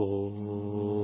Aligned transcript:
Oh. 0.00 0.97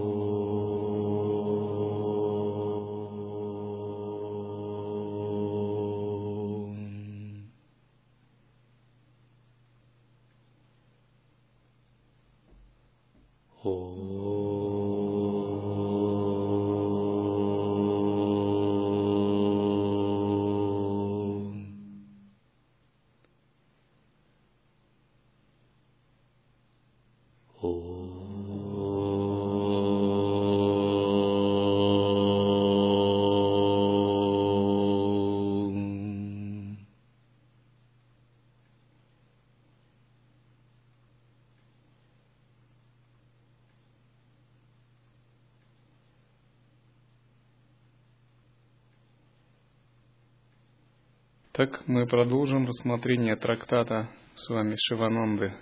Так 51.56 51.86
мы 51.86 52.04
продолжим 52.04 52.66
рассмотрение 52.66 53.36
трактата 53.36 54.10
с 54.34 54.48
вами 54.48 54.74
Шивананды 54.76 55.52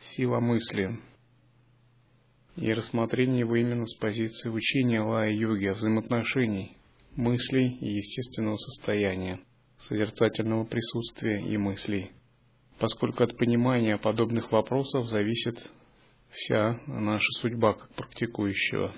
«Сила 0.00 0.38
мысли» 0.38 1.00
и 2.54 2.72
рассмотрение 2.72 3.40
его 3.40 3.56
именно 3.56 3.84
с 3.84 3.96
позиции 3.96 4.48
учения 4.48 5.00
лая-йоги 5.00 5.66
о 5.66 5.74
взаимоотношений 5.74 6.76
мыслей 7.16 7.66
и 7.80 7.96
естественного 7.96 8.54
состояния, 8.54 9.40
созерцательного 9.78 10.66
присутствия 10.66 11.40
и 11.44 11.56
мыслей, 11.56 12.12
поскольку 12.78 13.24
от 13.24 13.36
понимания 13.36 13.98
подобных 13.98 14.52
вопросов 14.52 15.08
зависит 15.08 15.68
вся 16.30 16.78
наша 16.86 17.32
судьба 17.40 17.72
как 17.72 17.92
практикующего. 17.96 18.94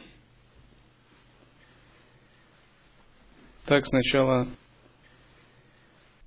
Так, 3.64 3.86
сначала 3.86 4.48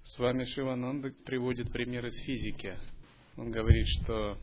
с 0.10 0.18
вами 0.18 0.44
Шивананда 0.44 1.14
приводит 1.24 1.72
пример 1.72 2.04
из 2.08 2.18
физики. 2.24 2.76
Он 3.38 3.52
говорит, 3.52 3.86
что 3.86 4.40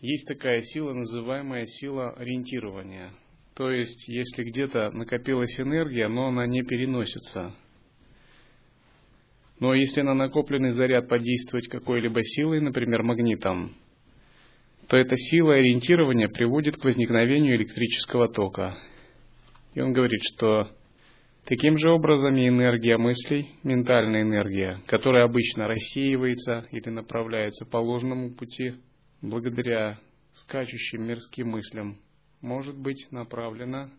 есть 0.00 0.28
такая 0.28 0.62
сила, 0.62 0.92
называемая 0.92 1.66
сила 1.66 2.10
ориентирования. 2.10 3.10
То 3.54 3.72
есть, 3.72 4.06
если 4.06 4.44
где-то 4.44 4.92
накопилась 4.92 5.58
энергия, 5.58 6.06
но 6.06 6.28
она 6.28 6.46
не 6.46 6.62
переносится. 6.62 7.52
Но 9.58 9.74
если 9.74 10.02
на 10.02 10.14
накопленный 10.14 10.70
заряд 10.70 11.08
подействовать 11.08 11.66
какой-либо 11.66 12.22
силой, 12.22 12.60
например, 12.60 13.02
магнитом, 13.02 13.74
то 14.86 14.96
эта 14.96 15.16
сила 15.16 15.54
ориентирования 15.54 16.28
приводит 16.28 16.76
к 16.76 16.84
возникновению 16.84 17.56
электрического 17.56 18.28
тока. 18.28 18.78
И 19.74 19.80
он 19.80 19.92
говорит, 19.92 20.20
что 20.22 20.70
Таким 21.46 21.78
же 21.78 21.90
образом 21.90 22.34
и 22.34 22.48
энергия 22.48 22.98
мыслей, 22.98 23.52
ментальная 23.62 24.22
энергия, 24.22 24.82
которая 24.88 25.22
обычно 25.22 25.68
рассеивается 25.68 26.66
или 26.72 26.90
направляется 26.90 27.64
по 27.64 27.76
ложному 27.76 28.34
пути, 28.34 28.74
благодаря 29.22 30.00
скачущим 30.32 31.04
мирским 31.04 31.50
мыслям, 31.50 31.98
может 32.40 32.76
быть 32.76 33.06
направлена 33.12 33.90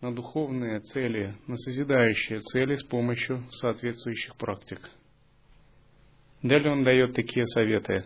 на 0.00 0.14
духовные 0.14 0.78
цели, 0.82 1.36
на 1.48 1.56
созидающие 1.56 2.38
цели 2.38 2.76
с 2.76 2.84
помощью 2.84 3.42
соответствующих 3.50 4.36
практик. 4.36 4.78
Далее 6.44 6.70
он 6.70 6.84
дает 6.84 7.12
такие 7.14 7.44
советы. 7.46 8.04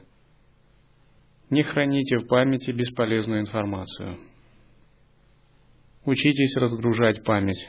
Не 1.50 1.62
храните 1.62 2.16
в 2.16 2.26
памяти 2.26 2.70
бесполезную 2.70 3.42
информацию. 3.42 4.16
Учитесь 6.06 6.56
разгружать 6.56 7.22
память 7.22 7.68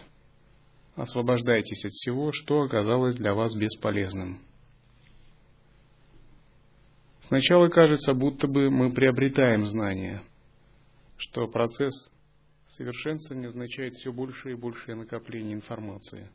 освобождайтесь 0.95 1.85
от 1.85 1.91
всего, 1.91 2.31
что 2.31 2.61
оказалось 2.61 3.15
для 3.15 3.33
вас 3.33 3.55
бесполезным. 3.55 4.39
Сначала 7.21 7.69
кажется, 7.69 8.13
будто 8.13 8.47
бы 8.47 8.69
мы 8.69 8.91
приобретаем 8.91 9.65
знания, 9.65 10.21
что 11.17 11.47
процесс 11.47 12.11
совершенствования 12.67 13.47
означает 13.47 13.93
все 13.93 14.11
больше 14.11 14.51
и 14.51 14.55
большее 14.55 14.95
накопление 14.95 15.53
информации. 15.53 16.29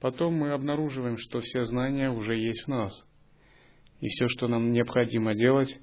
Потом 0.00 0.34
мы 0.34 0.52
обнаруживаем, 0.52 1.16
что 1.18 1.40
все 1.40 1.62
знания 1.62 2.10
уже 2.10 2.36
есть 2.36 2.64
в 2.64 2.68
нас, 2.68 3.06
и 4.00 4.08
все, 4.08 4.26
что 4.26 4.48
нам 4.48 4.72
необходимо 4.72 5.34
делать, 5.34 5.78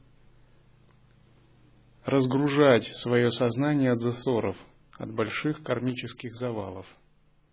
разгружать 2.03 2.83
свое 2.97 3.31
сознание 3.31 3.93
от 3.93 4.01
засоров– 4.01 4.57
от 4.99 5.15
больших 5.15 5.63
кармических 5.63 6.35
завалов 6.35 6.85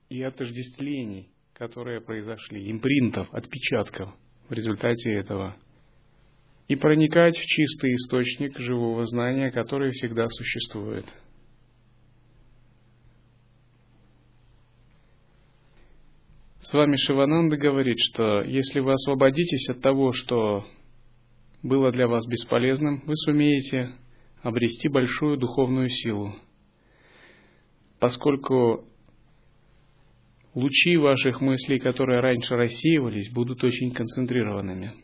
и 0.09 0.21
отождествлений, 0.21 1.31
которые 1.55 2.01
произошли, 2.01 2.71
импринтов, 2.71 3.33
отпечатков 3.33 4.13
в 4.49 4.53
результате 4.53 5.13
этого, 5.13 5.57
и 6.67 6.75
проникать 6.75 7.39
в 7.39 7.47
чистый 7.47 7.95
источник 7.95 8.59
живого 8.59 9.07
знания, 9.07 9.53
который 9.53 9.93
всегда 9.93 10.27
существует. 10.29 11.07
С 16.61 16.75
вами 16.75 16.97
Шивананда 16.97 17.57
говорит, 17.57 17.99
что 18.01 18.43
если 18.43 18.81
вы 18.81 18.93
освободитесь 18.93 19.71
от 19.71 19.81
того, 19.81 20.13
что 20.13 20.67
было 21.63 21.93
для 21.93 22.09
вас 22.09 22.27
бесполезным, 22.27 23.05
вы 23.07 23.15
сумеете 23.15 23.95
обрести 24.43 24.89
большую 24.89 25.39
духовную 25.39 25.89
силу– 25.89 26.35
поскольку 27.99 28.85
лучи 30.55 30.97
ваших 30.97 31.41
мыслей, 31.41 31.79
которые 31.79 32.21
раньше 32.21 32.57
рассеивались, 32.57 33.33
будут 33.33 33.63
очень 33.63 33.93
концентрированными. 33.93 34.95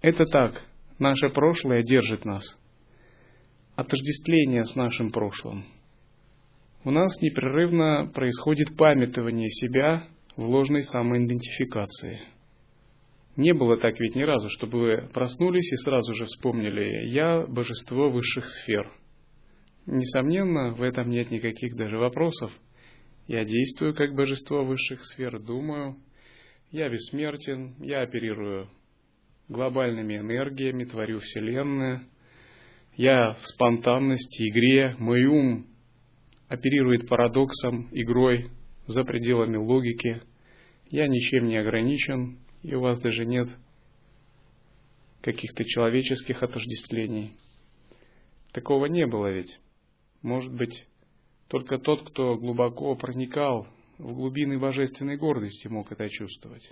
Это 0.00 0.26
так, 0.26 0.62
наше 0.98 1.30
прошлое 1.30 1.82
держит 1.82 2.24
нас. 2.24 2.44
Отождествление 3.74 4.66
с 4.66 4.76
нашим 4.76 5.10
прошлым. 5.10 5.64
У 6.84 6.90
нас 6.90 7.20
непрерывно 7.22 8.10
происходит 8.14 8.76
памятование 8.76 9.48
себя 9.48 10.06
в 10.36 10.46
ложной 10.46 10.82
самоидентификации. 10.82 12.20
Не 13.36 13.52
было 13.52 13.78
так 13.78 13.98
ведь 13.98 14.14
ни 14.14 14.22
разу, 14.22 14.48
чтобы 14.50 14.78
вы 14.78 15.08
проснулись 15.12 15.72
и 15.72 15.76
сразу 15.76 16.14
же 16.14 16.24
вспомнили 16.24 17.08
«я– 17.08 17.46
божество 17.48 18.10
высших 18.10 18.46
сфер», 18.46 18.92
Несомненно, 19.86 20.74
в 20.74 20.82
этом 20.82 21.10
нет 21.10 21.30
никаких 21.30 21.76
даже 21.76 21.98
вопросов. 21.98 22.52
Я 23.26 23.44
действую 23.44 23.94
как 23.94 24.14
божество 24.14 24.64
высших 24.64 25.04
сфер, 25.04 25.38
думаю, 25.40 25.96
я 26.70 26.88
бессмертен, 26.88 27.74
я 27.80 28.02
оперирую 28.02 28.68
глобальными 29.48 30.16
энергиями, 30.16 30.84
творю 30.84 31.20
Вселенную, 31.20 32.00
я 32.96 33.34
в 33.34 33.46
спонтанности, 33.46 34.48
игре, 34.48 34.94
мой 34.98 35.24
ум 35.26 35.66
оперирует 36.48 37.08
парадоксом, 37.08 37.88
игрой 37.92 38.50
за 38.86 39.04
пределами 39.04 39.56
логики, 39.56 40.22
я 40.90 41.08
ничем 41.08 41.46
не 41.46 41.56
ограничен, 41.56 42.38
и 42.62 42.74
у 42.74 42.80
вас 42.80 42.98
даже 43.00 43.24
нет 43.26 43.48
каких-то 45.22 45.64
человеческих 45.64 46.42
отождествлений. 46.42 47.36
Такого 48.52 48.86
не 48.86 49.06
было 49.06 49.32
ведь. 49.32 49.58
Может 50.24 50.54
быть, 50.54 50.86
только 51.48 51.76
тот, 51.76 52.08
кто 52.08 52.36
глубоко 52.38 52.96
проникал 52.96 53.68
в 53.98 54.14
глубины 54.14 54.58
божественной 54.58 55.18
гордости, 55.18 55.68
мог 55.68 55.92
это 55.92 56.08
чувствовать. 56.08 56.66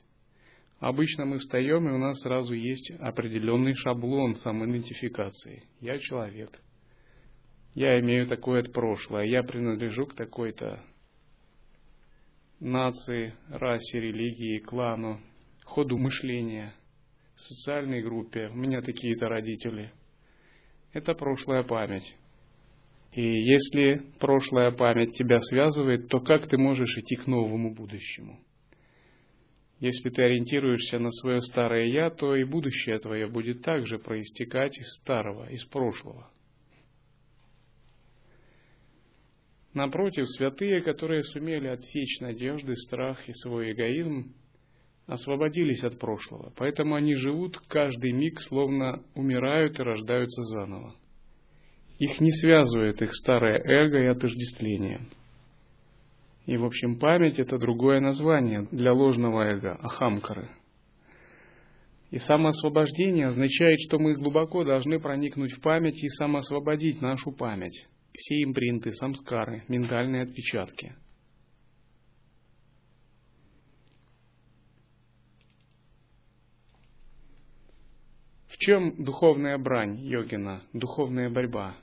Обычно 0.80 1.26
мы 1.26 1.38
встаем, 1.38 1.86
и 1.86 1.92
у 1.92 1.98
нас 1.98 2.18
сразу 2.20 2.54
есть 2.54 2.90
определенный 2.98 3.74
шаблон 3.74 4.36
самоидентификации. 4.36 5.64
Я 5.80 5.98
человек. 5.98 6.62
Я 7.74 8.00
имею 8.00 8.26
такое 8.26 8.62
прошлое. 8.64 9.26
Я 9.26 9.42
принадлежу 9.42 10.06
к 10.06 10.14
такой-то 10.14 10.82
нации, 12.58 13.34
расе, 13.50 14.00
религии, 14.00 14.60
клану, 14.60 15.20
ходу 15.66 15.98
мышления, 15.98 16.72
социальной 17.36 18.00
группе. 18.00 18.48
У 18.48 18.56
меня 18.56 18.80
такие-то 18.80 19.28
родители. 19.28 19.92
Это 20.94 21.12
прошлая 21.12 21.64
память. 21.64 22.16
И 23.12 23.22
если 23.22 24.02
прошлая 24.18 24.70
память 24.70 25.14
тебя 25.14 25.38
связывает, 25.40 26.08
то 26.08 26.20
как 26.20 26.46
ты 26.48 26.56
можешь 26.56 26.96
идти 26.96 27.16
к 27.16 27.26
новому 27.26 27.74
будущему? 27.74 28.40
Если 29.80 30.08
ты 30.10 30.22
ориентируешься 30.22 30.98
на 30.98 31.10
свое 31.10 31.40
старое 31.40 31.86
«я», 31.86 32.08
то 32.08 32.34
и 32.36 32.44
будущее 32.44 32.98
твое 33.00 33.28
будет 33.28 33.62
также 33.62 33.98
проистекать 33.98 34.78
из 34.78 34.94
старого, 34.94 35.50
из 35.50 35.64
прошлого. 35.64 36.30
Напротив, 39.74 40.30
святые, 40.30 40.82
которые 40.82 41.22
сумели 41.22 41.66
отсечь 41.66 42.20
надежды, 42.20 42.76
страх 42.76 43.28
и 43.28 43.32
свой 43.34 43.72
эгоизм, 43.72 44.34
освободились 45.06 45.82
от 45.82 45.98
прошлого. 45.98 46.52
Поэтому 46.56 46.94
они 46.94 47.14
живут 47.14 47.58
каждый 47.68 48.12
миг, 48.12 48.40
словно 48.40 49.02
умирают 49.14 49.80
и 49.80 49.82
рождаются 49.82 50.42
заново. 50.42 50.94
Их 52.02 52.20
не 52.20 52.32
связывает 52.32 53.00
их 53.00 53.14
старое 53.14 53.62
эго 53.62 54.02
и 54.02 54.06
отождествление. 54.06 55.06
И, 56.46 56.56
в 56.56 56.64
общем, 56.64 56.98
память– 56.98 57.38
это 57.38 57.58
другое 57.58 58.00
название 58.00 58.66
для 58.72 58.92
ложного 58.92 59.42
эго, 59.42 59.74
ахамкары. 59.80 60.48
И 62.10 62.18
самоосвобождение 62.18 63.28
означает, 63.28 63.78
что 63.82 64.00
мы 64.00 64.14
глубоко 64.14 64.64
должны 64.64 64.98
проникнуть 64.98 65.52
в 65.52 65.60
память 65.60 66.02
и 66.02 66.08
самоосвободить 66.08 67.00
нашу 67.00 67.30
память, 67.30 67.86
все 68.12 68.42
импринты, 68.42 68.90
самскары, 68.94 69.62
ментальные 69.68 70.22
отпечатки. 70.24 70.96
В 78.48 78.58
чем 78.58 79.04
духовная 79.04 79.56
брань 79.56 80.00
йогина, 80.00 80.64
духовная 80.72 81.30
борьба? 81.30 81.76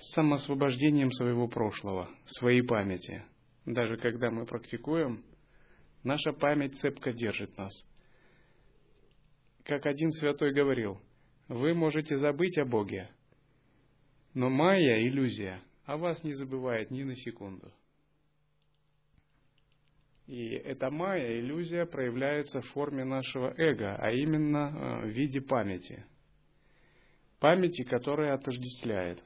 С 0.00 0.12
самоосвобождением 0.14 1.12
своего 1.12 1.46
прошлого, 1.46 2.08
своей 2.24 2.62
памяти. 2.62 3.22
Даже 3.66 3.98
когда 3.98 4.30
мы 4.30 4.46
практикуем, 4.46 5.22
наша 6.02 6.32
память 6.32 6.78
цепко 6.78 7.12
держит 7.12 7.54
нас. 7.58 7.72
Как 9.62 9.84
один 9.84 10.10
святой 10.12 10.54
говорил, 10.54 10.98
вы 11.48 11.74
можете 11.74 12.16
забыть 12.16 12.56
о 12.56 12.64
Боге, 12.64 13.10
но 14.32 14.48
майя, 14.48 15.06
иллюзия, 15.06 15.60
о 15.84 15.98
вас 15.98 16.24
не 16.24 16.32
забывает 16.32 16.90
ни 16.90 17.02
на 17.02 17.14
секунду. 17.14 17.70
И 20.26 20.48
эта 20.48 20.90
майя, 20.90 21.40
иллюзия, 21.40 21.84
проявляется 21.84 22.62
в 22.62 22.68
форме 22.68 23.04
нашего 23.04 23.52
эго, 23.58 23.96
а 23.96 24.10
именно 24.12 25.02
э, 25.02 25.06
в 25.08 25.10
виде 25.10 25.42
памяти. 25.42 26.06
Памяти, 27.38 27.82
которая 27.82 28.32
отождествляет. 28.32 29.22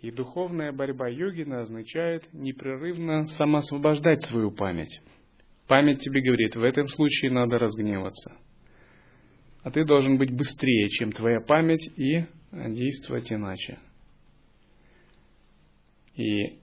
И 0.00 0.12
духовная 0.12 0.72
борьба 0.72 1.08
йогина 1.08 1.62
означает 1.62 2.32
непрерывно 2.32 3.26
самоосвобождать 3.26 4.24
свою 4.24 4.52
память. 4.52 5.00
Память 5.66 6.00
тебе 6.00 6.22
говорит, 6.22 6.54
в 6.54 6.62
этом 6.62 6.88
случае 6.88 7.32
надо 7.32 7.58
разгневаться. 7.58 8.36
А 9.64 9.70
ты 9.70 9.84
должен 9.84 10.16
быть 10.16 10.30
быстрее, 10.30 10.88
чем 10.88 11.10
твоя 11.12 11.40
память, 11.40 11.90
и 11.98 12.24
действовать 12.52 13.32
иначе. 13.32 13.78
И 16.14 16.58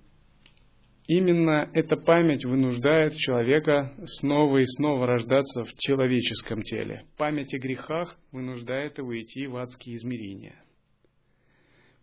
именно 1.08 1.70
эта 1.74 1.98
память 1.98 2.46
вынуждает 2.46 3.16
человека 3.16 3.94
снова 4.06 4.58
и 4.58 4.66
снова 4.66 5.06
рождаться 5.06 5.66
в 5.66 5.74
человеческом 5.78 6.64
теле. 6.64 7.04
Память 7.18 7.54
о 7.54 7.60
грехах 7.60 8.18
вынуждает 8.32 8.98
его 8.98 9.22
идти 9.22 9.46
в 9.46 9.58
адские 9.58 9.98
измерения. 9.98 10.56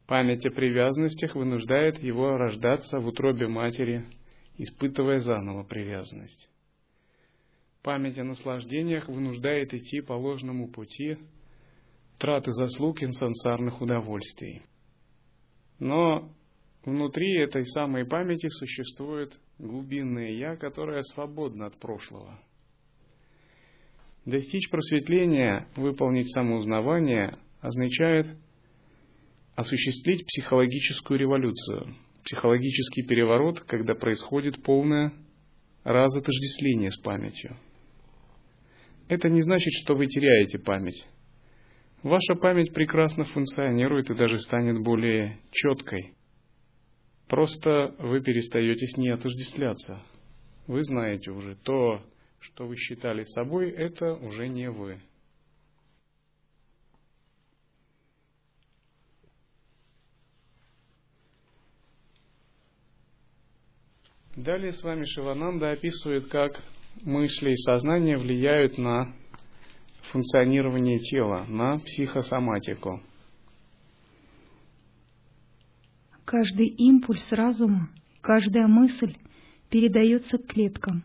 Память 0.07 0.45
о 0.47 0.51
привязанностях 0.51 1.35
вынуждает 1.35 1.99
его 2.03 2.37
рождаться 2.37 2.99
в 2.99 3.07
утробе 3.07 3.47
матери, 3.47 4.05
испытывая 4.59 5.19
заново 5.19 5.63
привязанность. 5.63 6.49
Память 7.83 8.19
о 8.19 8.25
наслаждениях 8.25 9.09
вынуждает 9.09 9.75
идти 9.75 10.01
по 10.01 10.13
ложному 10.13 10.69
пути, 10.69 11.19
траты 12.19 12.53
заслуг 12.53 13.03
инсансарных 13.03 13.81
удовольствий. 13.81 14.63
Но 15.79 16.31
внутри 16.85 17.39
этой 17.41 17.67
самой 17.67 18.05
памяти 18.05 18.49
существует 18.49 19.39
глубинное 19.59 20.31
«я», 20.31 20.57
которое 20.57 21.03
свободно 21.03 21.67
от 21.67 21.77
прошлого. 21.79 22.41
Достичь 24.25 24.71
просветления, 24.71 25.67
выполнить 25.75 26.33
самоузнавание 26.33 27.37
означает 27.61 28.29
осуществить 29.63 30.27
психологическую 30.27 31.19
революцию, 31.19 31.97
психологический 32.25 33.03
переворот, 33.03 33.61
когда 33.61 33.95
происходит 33.95 34.63
полное 34.63 35.13
разотождествление 35.83 36.91
с 36.91 36.99
памятью. 36.99 37.57
Это 39.09 39.29
не 39.29 39.41
значит, 39.41 39.73
что 39.83 39.95
вы 39.95 40.07
теряете 40.07 40.59
память. 40.59 41.05
Ваша 42.03 42.35
память 42.35 42.73
прекрасно 42.73 43.25
функционирует 43.25 44.11
и 44.11 44.15
даже 44.15 44.41
станет 44.41 44.83
более 44.83 45.39
четкой. 45.51 46.15
Просто 47.29 47.95
вы 47.99 48.21
перестаете 48.21 48.87
с 48.87 48.97
ней 48.97 49.11
отождествляться. 49.11 50.03
Вы 50.67 50.85
знаете 50.85 51.31
уже, 51.31 51.57
то, 51.57 52.03
что 52.39 52.67
вы 52.67 52.77
считали 52.77 53.25
собой, 53.25 53.71
это 53.71 54.15
уже 54.15 54.49
не 54.49 54.71
вы. 54.71 55.01
Далее 64.37 64.73
с 64.73 64.83
вами 64.83 65.05
Шивананда 65.05 65.73
описывает, 65.73 66.29
как 66.29 66.63
мысли 67.03 67.51
и 67.51 67.57
сознание 67.57 68.17
влияют 68.17 68.79
на 68.79 69.15
функционирование 70.11 70.99
тела, 70.99 71.45
на 71.49 71.79
психосоматику. 71.79 73.03
Каждый 76.25 76.69
импульс 76.69 77.31
разума, 77.33 77.91
каждая 78.23 78.67
мысль 78.69 79.17
передается 79.69 80.39
к 80.39 80.47
клеткам. 80.47 81.05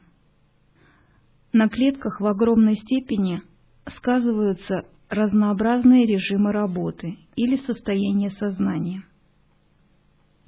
На 1.51 1.67
клетках 1.67 2.21
в 2.21 2.25
огромной 2.25 2.75
степени 2.75 3.41
сказываются 3.87 4.83
разнообразные 5.09 6.05
режимы 6.05 6.53
работы 6.53 7.17
или 7.35 7.57
состояние 7.57 8.29
сознания. 8.29 9.03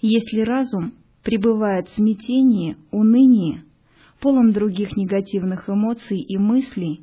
Если 0.01 0.39
разум 0.41 0.93
пребывает 1.29 1.87
в 1.87 1.93
смятении, 1.93 2.75
унынии, 2.89 3.63
полон 4.19 4.51
других 4.51 4.97
негативных 4.97 5.69
эмоций 5.69 6.17
и 6.17 6.37
мыслей, 6.39 7.01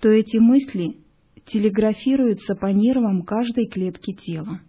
то 0.00 0.08
эти 0.08 0.38
мысли 0.38 0.96
телеграфируются 1.44 2.54
по 2.54 2.68
нервам 2.72 3.20
каждой 3.20 3.66
клетки 3.66 4.14
тела. 4.14 4.62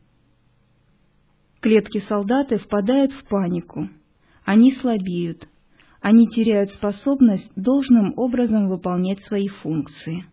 Клетки 1.61 1.99
солдаты 1.99 2.57
впадают 2.57 3.13
в 3.13 3.23
панику, 3.29 3.87
они 4.43 4.73
слабеют, 4.73 5.47
они 6.01 6.27
теряют 6.27 6.73
способность 6.73 7.49
должным 7.55 8.13
образом 8.17 8.67
выполнять 8.67 9.21
свои 9.21 9.47
функции. 9.47 10.25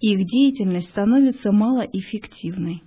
Их 0.00 0.26
деятельность 0.26 0.88
становится 0.88 1.52
малоэффективной. 1.52 2.82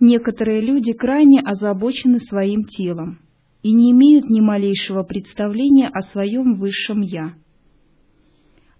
Некоторые 0.00 0.60
люди 0.60 0.92
крайне 0.92 1.40
озабочены 1.40 2.18
своим 2.18 2.64
телом 2.64 3.20
и 3.62 3.72
не 3.72 3.92
имеют 3.92 4.30
ни 4.30 4.40
малейшего 4.40 5.02
представления 5.02 5.88
о 5.88 6.00
своем 6.00 6.54
высшем 6.54 7.02
«я», 7.02 7.34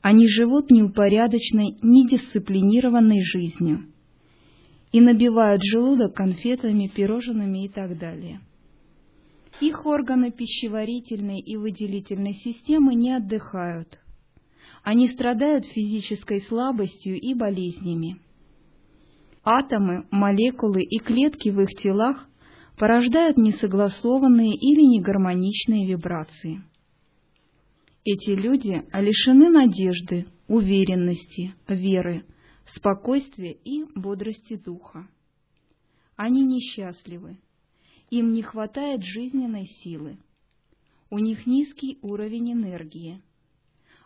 они 0.02 0.26
живут 0.26 0.70
неупорядочной, 0.70 1.76
недисциплинированной 1.82 3.22
жизнью 3.22 3.86
и 4.92 5.00
набивают 5.00 5.62
желудок 5.62 6.14
конфетами, 6.14 6.88
пирожными 6.88 7.66
и 7.66 7.68
так 7.68 7.98
далее. 7.98 8.40
Их 9.60 9.84
органы 9.84 10.30
пищеварительной 10.32 11.40
и 11.40 11.56
выделительной 11.56 12.32
системы 12.32 12.94
не 12.94 13.12
отдыхают. 13.12 14.00
Они 14.82 15.06
страдают 15.06 15.66
физической 15.66 16.40
слабостью 16.40 17.20
и 17.20 17.34
болезнями. 17.34 18.20
Атомы, 19.42 20.06
молекулы 20.10 20.82
и 20.82 20.98
клетки 20.98 21.48
в 21.48 21.60
их 21.60 21.70
телах 21.70 22.28
порождают 22.76 23.38
несогласованные 23.38 24.54
или 24.54 24.82
негармоничные 24.82 25.86
вибрации. 25.86 26.62
Эти 28.04 28.30
люди 28.30 28.82
лишены 28.92 29.50
надежды, 29.50 30.26
уверенности, 30.46 31.54
веры, 31.68 32.24
спокойствия 32.66 33.52
и 33.52 33.84
бодрости 33.94 34.56
духа. 34.56 35.08
Они 36.16 36.44
несчастливы, 36.44 37.38
им 38.10 38.32
не 38.32 38.42
хватает 38.42 39.02
жизненной 39.02 39.66
силы, 39.66 40.18
у 41.08 41.18
них 41.18 41.46
низкий 41.46 41.98
уровень 42.02 42.52
энергии, 42.52 43.22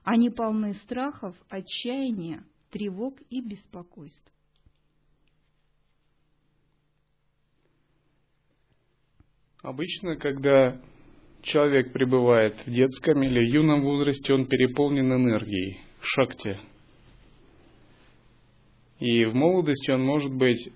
они 0.04 0.30
полны 0.30 0.74
страхов, 0.74 1.36
отчаяния, 1.48 2.44
тревог 2.70 3.18
и 3.30 3.40
беспокойств. 3.40 4.33
Обычно, 9.64 10.16
когда 10.16 10.78
человек 11.40 11.94
пребывает 11.94 12.54
в 12.66 12.70
детском 12.70 13.22
или 13.22 13.48
юном 13.48 13.80
возрасте, 13.80 14.34
он 14.34 14.44
переполнен 14.44 15.10
энергией, 15.10 15.80
шакти. 16.02 16.58
И 19.00 19.24
в 19.24 19.34
молодости 19.34 19.90
он 19.90 20.04
может 20.04 20.34
быть 20.34 20.70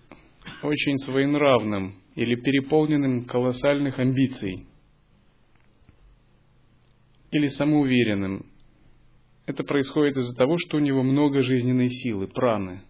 очень 0.62 0.96
своенравным 1.00 1.96
или 2.14 2.34
переполненным 2.34 3.26
колоссальных 3.26 3.98
амбиций, 3.98 4.66
или 7.30 7.46
самоуверенным. 7.48 8.46
Это 9.44 9.64
происходит 9.64 10.16
из-за 10.16 10.34
того, 10.34 10.56
что 10.56 10.78
у 10.78 10.80
него 10.80 11.02
много 11.02 11.40
жизненной 11.40 11.90
силы, 11.90 12.26
праны. 12.26 12.80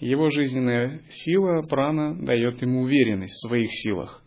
Его 0.00 0.30
жизненная 0.30 1.02
сила, 1.10 1.60
прана, 1.68 2.14
дает 2.14 2.62
ему 2.62 2.80
уверенность 2.80 3.34
в 3.34 3.48
своих 3.48 3.68
силах. 3.70 4.22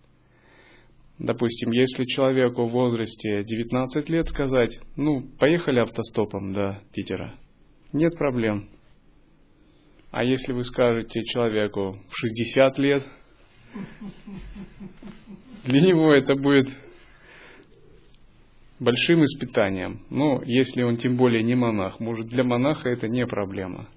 Допустим, 1.19 1.71
если 1.71 2.05
человеку 2.05 2.65
в 2.65 2.71
возрасте 2.71 3.43
19 3.43 4.09
лет 4.09 4.29
сказать, 4.29 4.79
ну, 4.95 5.21
поехали 5.37 5.81
автостопом 5.81 6.53
до 6.53 6.81
Питера, 6.93 7.35
нет 7.91 8.17
проблем. 8.17 8.69
А 10.11 10.23
если 10.23 10.53
вы 10.53 10.63
скажете 10.63 11.23
человеку 11.25 11.99
в 12.07 12.17
60 12.17 12.77
лет, 12.79 13.03
для 15.65 15.81
него 15.81 16.13
это 16.13 16.35
будет 16.35 16.69
большим 18.79 19.25
испытанием. 19.25 20.05
Но 20.09 20.41
если 20.45 20.83
он 20.83 20.95
тем 20.95 21.17
более 21.17 21.43
не 21.43 21.53
монах, 21.53 21.99
может 21.99 22.27
для 22.27 22.45
монаха 22.45 22.87
это 22.87 23.09
не 23.09 23.27
проблема. 23.27 23.89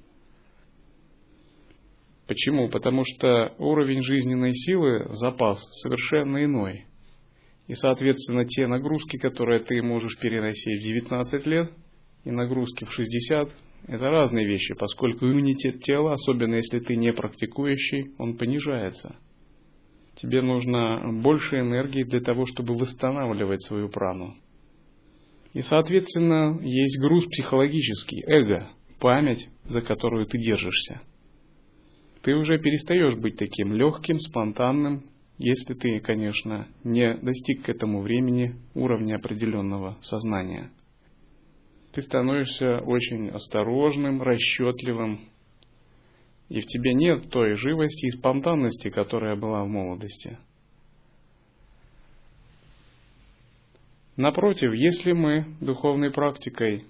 Почему? 2.26 2.68
Потому 2.68 3.04
что 3.04 3.54
уровень 3.58 4.02
жизненной 4.02 4.54
силы, 4.54 5.06
запас 5.14 5.64
совершенно 5.82 6.44
иной. 6.44 6.86
И, 7.68 7.74
соответственно, 7.74 8.44
те 8.44 8.66
нагрузки, 8.66 9.16
которые 9.18 9.60
ты 9.60 9.80
можешь 9.82 10.18
переносить 10.18 10.80
в 10.80 10.84
19 10.84 11.46
лет, 11.46 11.72
и 12.24 12.30
нагрузки 12.30 12.84
в 12.84 12.92
60, 12.92 13.48
это 13.88 14.10
разные 14.10 14.46
вещи, 14.46 14.74
поскольку 14.74 15.26
иммунитет 15.26 15.80
тела, 15.80 16.12
особенно 16.12 16.56
если 16.56 16.78
ты 16.78 16.96
не 16.96 17.12
практикующий, 17.12 18.12
он 18.18 18.36
понижается. 18.36 19.16
Тебе 20.16 20.42
нужно 20.42 21.20
больше 21.22 21.60
энергии 21.60 22.04
для 22.04 22.20
того, 22.20 22.46
чтобы 22.46 22.76
восстанавливать 22.76 23.62
свою 23.62 23.88
прану. 23.88 24.36
И, 25.52 25.62
соответственно, 25.62 26.58
есть 26.62 26.98
груз 26.98 27.26
психологический, 27.26 28.22
эго, 28.26 28.70
память, 29.00 29.48
за 29.64 29.82
которую 29.82 30.26
ты 30.26 30.38
держишься. 30.38 31.00
Ты 32.22 32.36
уже 32.36 32.58
перестаешь 32.58 33.16
быть 33.16 33.36
таким 33.36 33.72
легким, 33.72 34.18
спонтанным, 34.20 35.04
если 35.42 35.74
ты, 35.74 36.00
конечно, 36.00 36.68
не 36.84 37.14
достиг 37.14 37.64
к 37.64 37.68
этому 37.68 38.00
времени 38.00 38.56
уровня 38.74 39.16
определенного 39.16 39.98
сознания. 40.00 40.70
Ты 41.92 42.02
становишься 42.02 42.78
очень 42.78 43.28
осторожным, 43.28 44.22
расчетливым, 44.22 45.20
и 46.48 46.60
в 46.60 46.66
тебе 46.66 46.94
нет 46.94 47.28
той 47.30 47.54
живости 47.54 48.06
и 48.06 48.10
спонтанности, 48.10 48.90
которая 48.90 49.36
была 49.36 49.64
в 49.64 49.68
молодости– 49.68 50.38
Напротив, 54.16 54.74
если 54.74 55.12
мы 55.12 55.46
духовной 55.60 56.10
практикой 56.10 56.84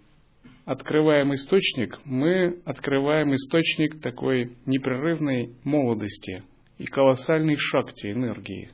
открываем 0.65 1.33
источник, 1.35 1.99
мы 2.05 2.61
открываем 2.65 3.33
источник 3.35 4.01
такой 4.01 4.57
непрерывной 4.67 5.55
молодости 5.63 6.43
и 6.83 6.87
колоссальной 6.87 7.57
шакти 7.57 8.11
энергии. 8.11 8.71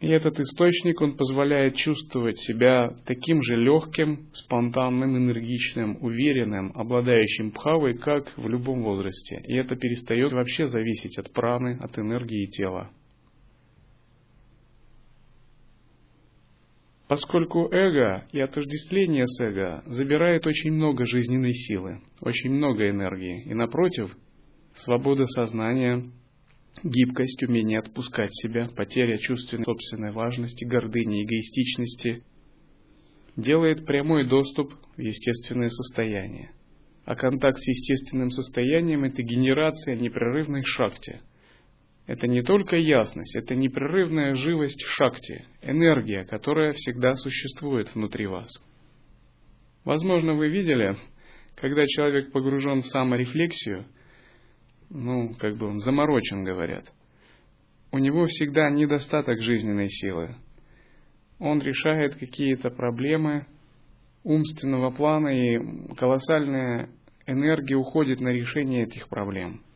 И 0.00 0.08
этот 0.08 0.38
источник, 0.38 1.00
он 1.00 1.16
позволяет 1.16 1.76
чувствовать 1.76 2.38
себя 2.38 2.94
таким 3.06 3.42
же 3.42 3.56
легким, 3.56 4.28
спонтанным, 4.32 5.16
энергичным, 5.16 5.96
уверенным, 6.00 6.72
обладающим 6.74 7.50
пхавой, 7.52 7.96
как 7.96 8.36
в 8.36 8.46
любом 8.46 8.82
возрасте. 8.82 9.42
И 9.46 9.54
это 9.56 9.76
перестает 9.76 10.32
вообще 10.32 10.66
зависеть 10.66 11.18
от 11.18 11.32
праны, 11.32 11.78
от 11.80 11.98
энергии 11.98 12.46
тела. 12.46 12.90
Поскольку 17.08 17.68
эго 17.72 18.26
и 18.32 18.40
отождествление 18.40 19.26
с 19.26 19.40
эго 19.40 19.82
забирает 19.86 20.46
очень 20.46 20.72
много 20.72 21.04
жизненной 21.06 21.52
силы, 21.52 22.00
очень 22.20 22.50
много 22.50 22.88
энергии, 22.88 23.42
и 23.44 23.54
напротив, 23.54 24.14
свобода 24.74 25.26
сознания, 25.26 26.04
гибкость, 26.82 27.42
умение 27.42 27.78
отпускать 27.78 28.34
себя, 28.34 28.68
потеря 28.68 29.18
чувственной 29.18 29.64
собственной 29.64 30.12
важности, 30.12 30.64
гордыни, 30.64 31.22
эгоистичности 31.22 32.22
делает 33.36 33.84
прямой 33.86 34.28
доступ 34.28 34.72
в 34.96 35.00
естественное 35.00 35.68
состояние. 35.70 36.52
А 37.04 37.16
контакт 37.16 37.58
с 37.58 37.68
естественным 37.68 38.30
состоянием– 38.30 39.04
это 39.04 39.22
генерация 39.22 39.96
непрерывной 39.96 40.62
шакти– 40.62 41.20
это 42.06 42.26
не 42.26 42.42
только 42.42 42.76
ясность, 42.76 43.34
это 43.34 43.54
непрерывная 43.54 44.34
живость 44.34 44.82
шакти, 44.82 45.46
энергия, 45.62 46.24
которая 46.24 46.74
всегда 46.74 47.14
существует 47.14 47.94
внутри 47.94 48.26
вас. 48.26 48.50
Возможно, 49.84 50.34
вы 50.34 50.48
видели, 50.48 50.96
когда 51.56 51.86
человек 51.86 52.30
погружен 52.30 52.82
в 52.82 52.86
саморефлексию, 52.86 53.86
ну, 54.90 55.34
как 55.38 55.56
бы 55.56 55.66
он 55.66 55.78
заморочен, 55.78 56.44
говорят, 56.44 56.92
у 57.92 57.98
него 57.98 58.26
всегда 58.26 58.70
недостаток 58.70 59.40
жизненной 59.40 59.88
силы. 59.90 60.36
Он 61.38 61.60
решает 61.60 62.16
какие-то 62.16 62.70
проблемы 62.70 63.46
умственного 64.22 64.90
плана, 64.90 65.28
и 65.28 65.94
колоссальная 65.96 66.88
энергия 67.26 67.76
уходит 67.76 68.20
на 68.20 68.28
решение 68.28 68.84
этих 68.84 69.08
проблем– 69.08 69.62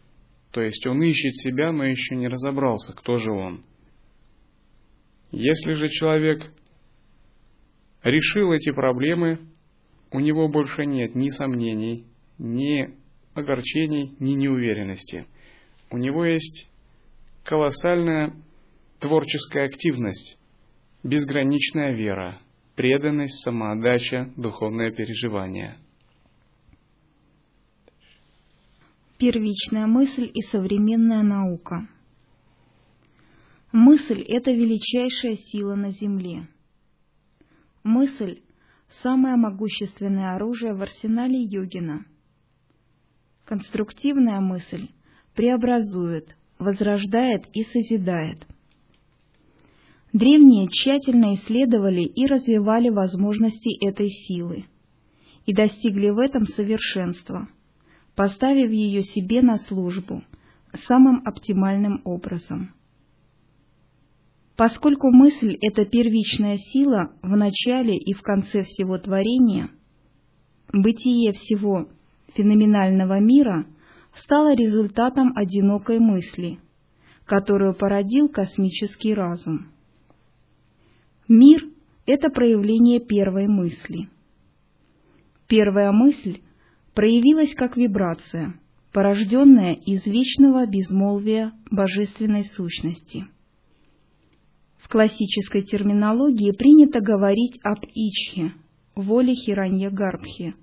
то 0.52 0.62
есть 0.62 0.86
он 0.86 1.02
ищет 1.02 1.34
себя, 1.36 1.72
но 1.72 1.84
еще 1.84 2.16
не 2.16 2.28
разобрался, 2.28 2.94
кто 2.94 3.16
же 3.16 3.30
он. 3.30 3.62
Если 5.30 5.74
же 5.74 5.88
человек 5.88 6.50
решил 8.02 8.52
эти 8.52 8.70
проблемы, 8.72 9.40
у 10.10 10.20
него 10.20 10.48
больше 10.48 10.86
нет 10.86 11.14
ни 11.14 11.28
сомнений, 11.28 12.06
ни 12.38 12.94
огорчений, 13.38 14.14
ни 14.18 14.32
неуверенности. 14.32 15.26
У 15.90 15.98
него 15.98 16.24
есть 16.24 16.68
колоссальная 17.44 18.34
творческая 19.00 19.66
активность, 19.66 20.38
безграничная 21.02 21.94
вера, 21.94 22.40
преданность, 22.76 23.42
самоотдача, 23.42 24.32
духовное 24.36 24.90
переживание– 24.90 25.78
Первичная 29.18 29.88
мысль 29.88 30.30
и 30.32 30.42
современная 30.42 31.24
наука. 31.24 31.88
Мысль– 33.72 34.22
это 34.28 34.52
величайшая 34.52 35.34
сила 35.34 35.74
на 35.74 35.90
Земле. 35.90 36.46
Мысль– 37.82 38.42
самое 39.02 39.34
могущественное 39.34 40.36
оружие 40.36 40.72
в 40.72 40.82
арсенале 40.82 41.42
йогина. 41.42 42.06
Конструктивная 43.48 44.40
мысль 44.40 44.90
преобразует, 45.34 46.36
возрождает 46.58 47.46
и 47.54 47.62
созидает. 47.62 48.46
Древние 50.12 50.68
тщательно 50.68 51.34
исследовали 51.34 52.02
и 52.02 52.26
развивали 52.26 52.90
возможности 52.90 53.82
этой 53.82 54.10
силы 54.10 54.66
и 55.46 55.54
достигли 55.54 56.10
в 56.10 56.18
этом 56.18 56.46
совершенства– 56.46 57.48
поставив 58.14 58.70
ее 58.70 59.02
себе 59.02 59.42
на 59.42 59.56
службу 59.56 60.24
самым 60.88 61.22
оптимальным 61.24 62.02
образом. 62.04 62.74
Поскольку 64.56 65.12
мысль– 65.12 65.56
это 65.62 65.84
первичная 65.84 66.56
сила 66.56 67.12
в 67.22 67.36
начале 67.36 67.96
и 67.96 68.12
в 68.12 68.22
конце 68.22 68.64
всего 68.64 68.98
творения, 68.98 69.70
бытие 70.72 71.32
всего 71.32 71.88
феноменального 72.34 73.20
мира 73.20 73.66
стало 74.14 74.54
результатом 74.54 75.32
одинокой 75.36 75.98
мысли, 75.98 76.58
которую 77.24 77.74
породил 77.74 78.28
космический 78.28 79.14
разум. 79.14 79.68
Мир– 81.28 81.62
это 82.06 82.30
проявление 82.30 83.00
первой 83.00 83.46
мысли. 83.46 84.08
Первая 85.46 85.92
мысль 85.92 86.40
проявилась 86.94 87.54
как 87.54 87.76
вибрация, 87.76 88.58
порожденная 88.92 89.74
из 89.74 90.06
вечного 90.06 90.66
безмолвия 90.66 91.52
божественной 91.70 92.44
сущности. 92.44 93.26
В 94.78 94.88
классической 94.88 95.62
терминологии 95.62 96.52
принято 96.52 97.00
говорить 97.00 97.60
об 97.62 97.84
Ичхе, 97.94 98.54
воле 98.94 99.34
Хиранья 99.34 99.90
Гарбхи, 99.90 100.54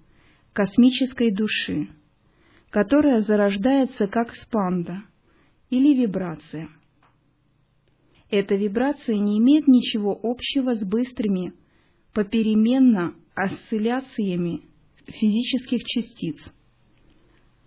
космической 0.56 1.32
души, 1.32 1.90
которая 2.70 3.20
зарождается 3.20 4.08
как 4.08 4.34
спанда 4.34 5.04
или 5.70 5.94
вибрация. 5.94 6.70
Эта 8.30 8.56
вибрация 8.56 9.18
не 9.18 9.38
имеет 9.40 9.68
ничего 9.68 10.18
общего 10.24 10.74
с 10.74 10.84
быстрыми, 10.84 11.54
попеременно 12.14 13.14
осцилляциями 13.36 14.62
физических 15.06 15.84
частиц. 15.84 16.38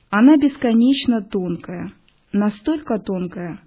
Она 0.08 0.38
бесконечно 0.38 1.22
тонкая, 1.22 1.92
настолько 2.32 2.98
тонкая, 2.98 3.60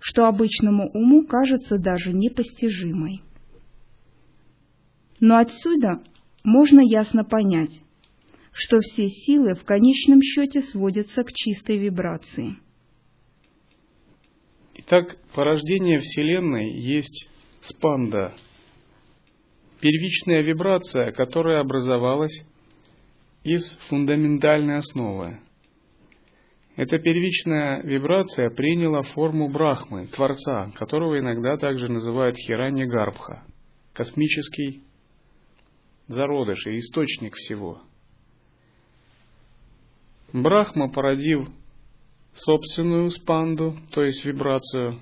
что 0.00 0.26
обычному 0.26 0.90
уму 0.90 1.24
кажется 1.26 1.78
даже 1.78 2.12
непостижимой. 2.12 3.22
Но 5.20 5.36
отсюда 5.36 6.02
можно 6.42 6.80
ясно 6.80 7.22
понять, 7.22 7.83
что 8.54 8.80
все 8.80 9.08
силы 9.08 9.54
в 9.54 9.64
конечном 9.64 10.22
счете 10.22 10.62
сводятся 10.62 11.24
к 11.24 11.32
чистой 11.32 11.76
вибрации. 11.76 12.56
Итак, 14.74 15.16
порождение 15.34 15.98
Вселенной 15.98 16.70
есть 16.78 17.28
спанда, 17.60 18.34
первичная 19.80 20.42
вибрация, 20.42 21.10
которая 21.12 21.60
образовалась 21.60 22.44
из 23.42 23.76
фундаментальной 23.88 24.78
основы. 24.78 25.40
Эта 26.76 26.98
первичная 26.98 27.82
вибрация 27.82 28.50
приняла 28.50 29.02
форму 29.02 29.48
Брахмы, 29.48 30.06
Творца, 30.06 30.70
которого 30.74 31.18
иногда 31.18 31.56
также 31.56 31.88
называют 31.88 32.36
Хиранья 32.36 32.86
Гарбха, 32.86 33.44
космический 33.92 34.82
зародыш 36.08 36.66
и 36.66 36.78
источник 36.78 37.34
всего. 37.34 37.82
Брахма, 40.34 40.88
породив 40.90 41.48
собственную 42.32 43.08
спанду, 43.10 43.76
то 43.92 44.02
есть 44.02 44.24
вибрацию, 44.24 44.98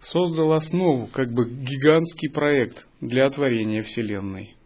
создал 0.00 0.54
основу, 0.54 1.06
как 1.06 1.32
бы 1.32 1.48
гигантский 1.48 2.28
проект 2.28 2.84
для 3.00 3.30
творения 3.30 3.84
Вселенной. 3.84 4.56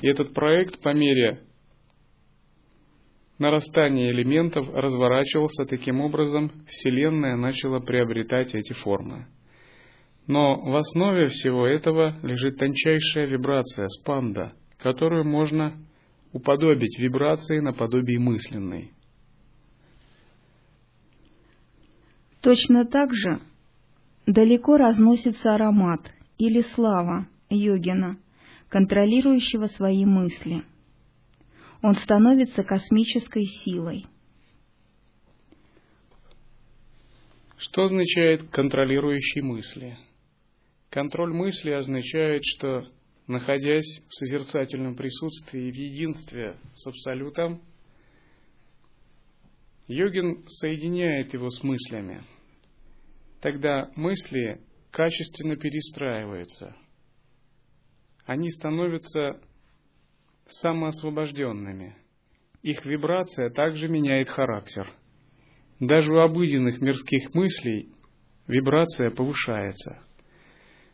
И 0.00 0.08
этот 0.08 0.34
проект 0.34 0.82
по 0.82 0.92
мере 0.94 1.44
нарастания 3.38 4.10
элементов 4.10 4.68
разворачивался 4.68 5.64
таким 5.64 6.00
образом, 6.00 6.50
Вселенная 6.66 7.36
начала 7.36 7.78
приобретать 7.78 8.52
эти 8.52 8.72
формы. 8.72 9.28
Но 10.26 10.60
в 10.60 10.74
основе 10.74 11.28
всего 11.28 11.68
этого 11.68 12.18
лежит 12.24 12.58
тончайшая 12.58 13.26
вибрация, 13.28 13.86
спанда, 13.86 14.54
которую 14.78 15.24
можно 15.24 15.76
уподобить 16.32 16.98
вибрации 16.98 17.60
наподобие 17.60 18.18
мысленной. 18.18 18.92
Точно 22.40 22.84
так 22.84 23.14
же 23.14 23.40
далеко 24.26 24.76
разносится 24.76 25.54
аромат 25.54 26.12
или 26.38 26.60
слава 26.60 27.28
йогина, 27.48 28.18
контролирующего 28.68 29.66
свои 29.66 30.04
мысли. 30.04 30.64
Он 31.82 31.94
становится 31.94 32.62
космической 32.62 33.44
силой. 33.44 34.06
Что 37.58 37.82
означает 37.82 38.48
контролирующий 38.50 39.40
мысли? 39.40 39.96
Контроль 40.90 41.32
мысли 41.32 41.70
означает, 41.70 42.42
что, 42.44 42.88
находясь 43.26 44.02
в 44.08 44.14
созерцательном 44.14 44.96
присутствии 44.96 45.70
в 45.70 45.74
единстве 45.74 46.56
с 46.74 46.86
Абсолютом, 46.86 47.62
йогин 49.86 50.44
соединяет 50.48 51.32
его 51.34 51.50
с 51.50 51.62
мыслями. 51.62 52.24
Тогда 53.40 53.90
мысли 53.96 54.60
качественно 54.90 55.56
перестраиваются. 55.56 56.76
Они 58.24 58.50
становятся 58.50 59.40
самоосвобожденными. 60.46 61.96
Их 62.62 62.84
вибрация 62.84 63.50
также 63.50 63.88
меняет 63.88 64.28
характер. 64.28 64.88
Даже 65.80 66.12
у 66.12 66.18
обыденных 66.18 66.80
мирских 66.80 67.34
мыслей 67.34 67.90
вибрация 68.46 69.10
повышается– 69.10 70.00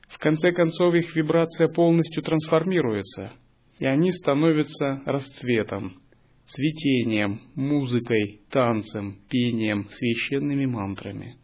в 0.09 0.19
конце 0.19 0.53
концов 0.53 0.95
их 0.95 1.15
вибрация 1.15 1.69
полностью 1.69 2.23
трансформируется, 2.23 3.33
и 3.79 3.87
они 3.87 4.13
становятся 4.13 5.03
расцветом, 5.05 6.01
цветением, 6.47 7.43
музыкой, 7.55 8.41
танцем, 8.51 9.19
пением, 9.29 9.89
священными 9.91 10.67
мантрами. 10.67 11.37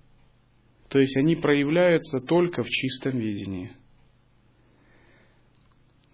То 0.88 0.98
есть 0.98 1.16
они 1.16 1.36
проявляются 1.36 2.20
только 2.20 2.62
в 2.62 2.68
чистом 2.68 3.18
видении. 3.18 3.72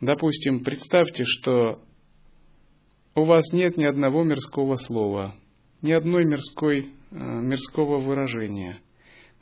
Допустим, 0.00 0.64
представьте, 0.64 1.24
что 1.26 1.82
у 3.14 3.24
вас 3.24 3.52
нет 3.52 3.76
ни 3.76 3.84
одного 3.84 4.24
мирского 4.24 4.76
слова, 4.76 5.36
ни 5.82 5.92
одной 5.92 6.24
мирской, 6.24 6.88
э, 7.10 7.14
мирского 7.14 7.98
выражения, 7.98 8.80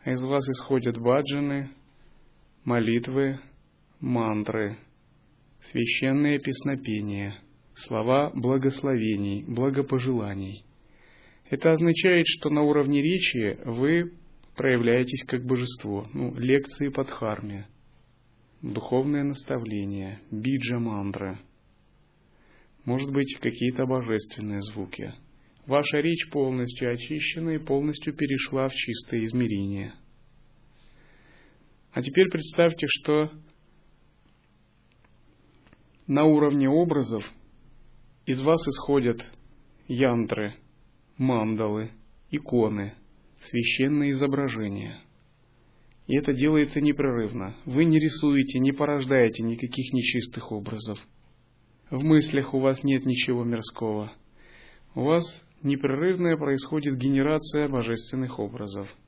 а 0.02 0.10
из 0.10 0.24
вас 0.24 0.48
исходят 0.48 0.98
баджаны, 0.98 1.70
молитвы, 2.64 3.40
мантры, 4.00 4.78
священные 5.70 6.38
песнопения, 6.38 7.40
слова 7.74 8.30
благословений, 8.34 9.44
благопожеланий. 9.46 10.64
Это 11.50 11.72
означает, 11.72 12.26
что 12.26 12.50
на 12.50 12.62
уровне 12.62 13.02
речи 13.02 13.58
вы 13.64 14.12
проявляетесь 14.56 15.24
как 15.24 15.44
божество, 15.44 16.08
ну, 16.12 16.34
лекции 16.34 16.88
под 16.88 17.08
харме, 17.08 17.66
духовное 18.60 19.22
наставление, 19.22 20.20
биджа 20.30 20.78
мантра, 20.78 21.40
может 22.84 23.10
быть, 23.10 23.36
какие-то 23.40 23.86
божественные 23.86 24.62
звуки. 24.62 25.12
Ваша 25.66 25.98
речь 25.98 26.30
полностью 26.30 26.92
очищена 26.92 27.50
и 27.50 27.58
полностью 27.58 28.14
перешла 28.14 28.68
в 28.68 28.72
чистое 28.72 29.24
измерение– 29.24 29.94
а 31.98 32.00
теперь 32.00 32.28
представьте, 32.30 32.86
что 32.88 33.28
на 36.06 36.26
уровне 36.26 36.68
образов 36.68 37.28
из 38.24 38.40
вас 38.40 38.68
исходят 38.68 39.26
янтры, 39.88 40.54
мандалы, 41.16 41.90
иконы, 42.30 42.94
священные 43.40 44.12
изображения. 44.12 45.00
И 46.06 46.16
это 46.16 46.32
делается 46.32 46.80
непрерывно. 46.80 47.56
Вы 47.64 47.84
не 47.84 47.98
рисуете, 47.98 48.60
не 48.60 48.70
порождаете 48.70 49.42
никаких 49.42 49.92
нечистых 49.92 50.52
образов. 50.52 51.00
В 51.90 52.04
мыслях 52.04 52.54
у 52.54 52.60
вас 52.60 52.84
нет 52.84 53.06
ничего 53.06 53.42
мирского. 53.42 54.12
У 54.94 55.02
вас 55.02 55.44
непрерывная 55.64 56.36
происходит 56.36 56.96
генерация 56.96 57.68
божественных 57.68 58.38
образов– 58.38 58.88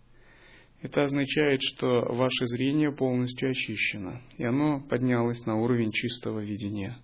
это 0.82 1.02
означает, 1.02 1.60
что 1.62 2.06
ваше 2.08 2.46
зрение 2.46 2.92
полностью 2.92 3.50
очищено, 3.50 4.22
и 4.38 4.44
оно 4.44 4.80
поднялось 4.80 5.44
на 5.44 5.56
уровень 5.56 5.92
чистого 5.92 6.40
видения. 6.40 6.96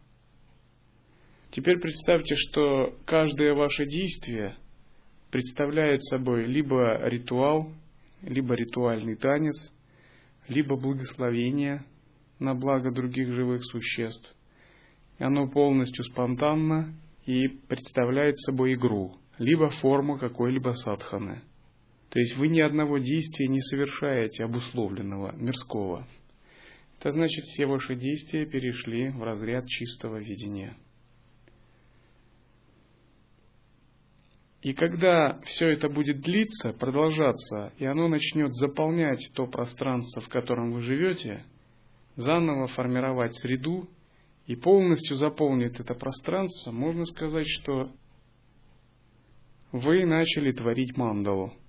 Теперь 1.50 1.78
представьте, 1.78 2.34
что 2.34 2.96
каждое 3.04 3.54
ваше 3.54 3.86
действие 3.86 4.56
представляет 5.30 6.02
собой 6.04 6.46
либо 6.46 6.98
ритуал, 7.08 7.72
либо 8.22 8.54
ритуальный 8.54 9.16
танец, 9.16 9.72
либо 10.48 10.76
благословение 10.76 11.84
на 12.38 12.54
благо 12.54 12.90
других 12.90 13.32
живых 13.32 13.64
существ. 13.64 14.34
И 15.18 15.24
оно 15.24 15.48
полностью 15.48 16.04
спонтанно 16.04 16.94
и 17.26 17.48
представляет 17.48 18.38
собой 18.38 18.74
игру, 18.74 19.16
либо 19.38 19.68
форму 19.68 20.18
какой-либо 20.18 20.70
садханы– 20.70 21.42
то 22.10 22.20
есть 22.20 22.36
вы 22.36 22.48
ни 22.48 22.60
одного 22.60 22.98
действия 22.98 23.48
не 23.48 23.60
совершаете 23.60 24.44
обусловленного, 24.44 25.34
мирского. 25.36 26.06
Это 26.98 27.10
значит, 27.10 27.44
все 27.44 27.66
ваши 27.66 27.94
действия 27.96 28.46
перешли 28.46 29.10
в 29.10 29.22
разряд 29.22 29.66
чистого 29.66 30.18
видения. 30.18 30.76
И 34.62 34.72
когда 34.72 35.38
все 35.44 35.68
это 35.68 35.88
будет 35.88 36.20
длиться, 36.20 36.72
продолжаться, 36.72 37.72
и 37.78 37.84
оно 37.84 38.08
начнет 38.08 38.54
заполнять 38.54 39.30
то 39.34 39.46
пространство, 39.46 40.22
в 40.22 40.28
котором 40.28 40.72
вы 40.72 40.80
живете, 40.80 41.44
заново 42.16 42.66
формировать 42.66 43.34
среду 43.34 43.88
и 44.46 44.56
полностью 44.56 45.16
заполнит 45.16 45.78
это 45.78 45.94
пространство, 45.94 46.72
можно 46.72 47.04
сказать, 47.04 47.46
что 47.46 47.92
вы 49.70 50.04
начали 50.06 50.52
творить 50.52 50.96
мандалу– 50.96 51.52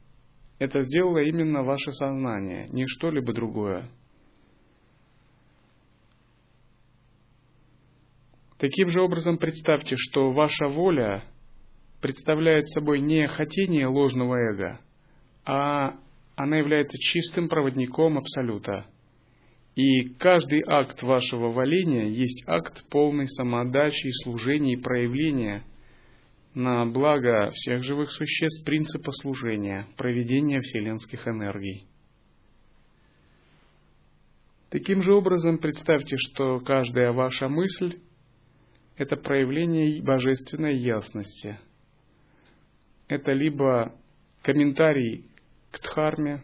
это 0.59 0.81
сделало 0.81 1.19
именно 1.19 1.63
ваше 1.63 1.91
сознание, 1.91 2.67
не 2.69 2.85
что-либо 2.87 3.33
другое. 3.33 3.89
Таким 8.57 8.89
же 8.89 9.01
образом 9.01 9.37
представьте, 9.37 9.95
что 9.97 10.31
ваша 10.31 10.67
воля 10.67 11.23
представляет 12.01 12.67
собой 12.69 13.01
не 13.01 13.27
хотение 13.27 13.87
ложного 13.87 14.35
эго, 14.35 14.79
а 15.45 15.99
она 16.35 16.57
является 16.57 16.97
чистым 16.97 17.49
проводником 17.49 18.17
Абсолюта, 18.17 18.87
И 19.75 20.09
каждый 20.17 20.63
акт 20.65 21.03
вашего 21.03 21.51
валения 21.51 22.09
есть 22.09 22.43
акт 22.47 22.83
полной 22.89 23.27
самоотдачи 23.27 24.07
и 24.07 24.23
служения 24.23 24.73
и 24.73 24.81
проявления 24.81 25.63
на 26.57 26.87
благо 26.87 27.51
всех 27.51 27.83
живых 27.83 28.09
существ 28.09 28.65
принципа 28.65 29.11
служения, 29.11 29.85
проведения 29.95 30.59
вселенских 30.59 31.27
энергий. 31.27 31.85
Таким 34.71 35.03
же 35.03 35.13
образом 35.13 35.59
представьте, 35.59 36.17
что 36.17 36.59
каждая 36.59 37.11
ваша 37.11 37.47
мысль– 37.47 37.99
это 38.97 39.17
проявление 39.17 40.01
божественной 40.01 40.75
ясности. 40.77 41.59
Это 43.07 43.33
либо 43.33 43.95
комментарий 44.41 45.29
к 45.69 45.79
Дхарме, 45.79 46.41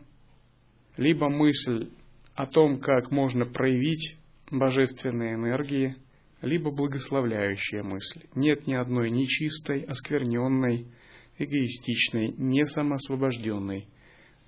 либо 0.95 1.27
мысль 1.27 1.89
о 2.35 2.45
том, 2.45 2.79
как 2.79 3.09
можно 3.09 3.47
проявить 3.47 4.15
божественные 4.51 5.33
энергии, 5.33 5.95
либо 6.43 6.69
благословляющая 6.69 7.81
мысль. 7.81 8.21
Нет 8.35 8.67
ни 8.67 8.75
одной 8.75 9.09
нечистой, 9.09 9.81
оскверненной, 9.81 10.87
эгоистичной, 11.39 12.35
не 12.37 12.65
самоосвобожденной. 12.65 13.87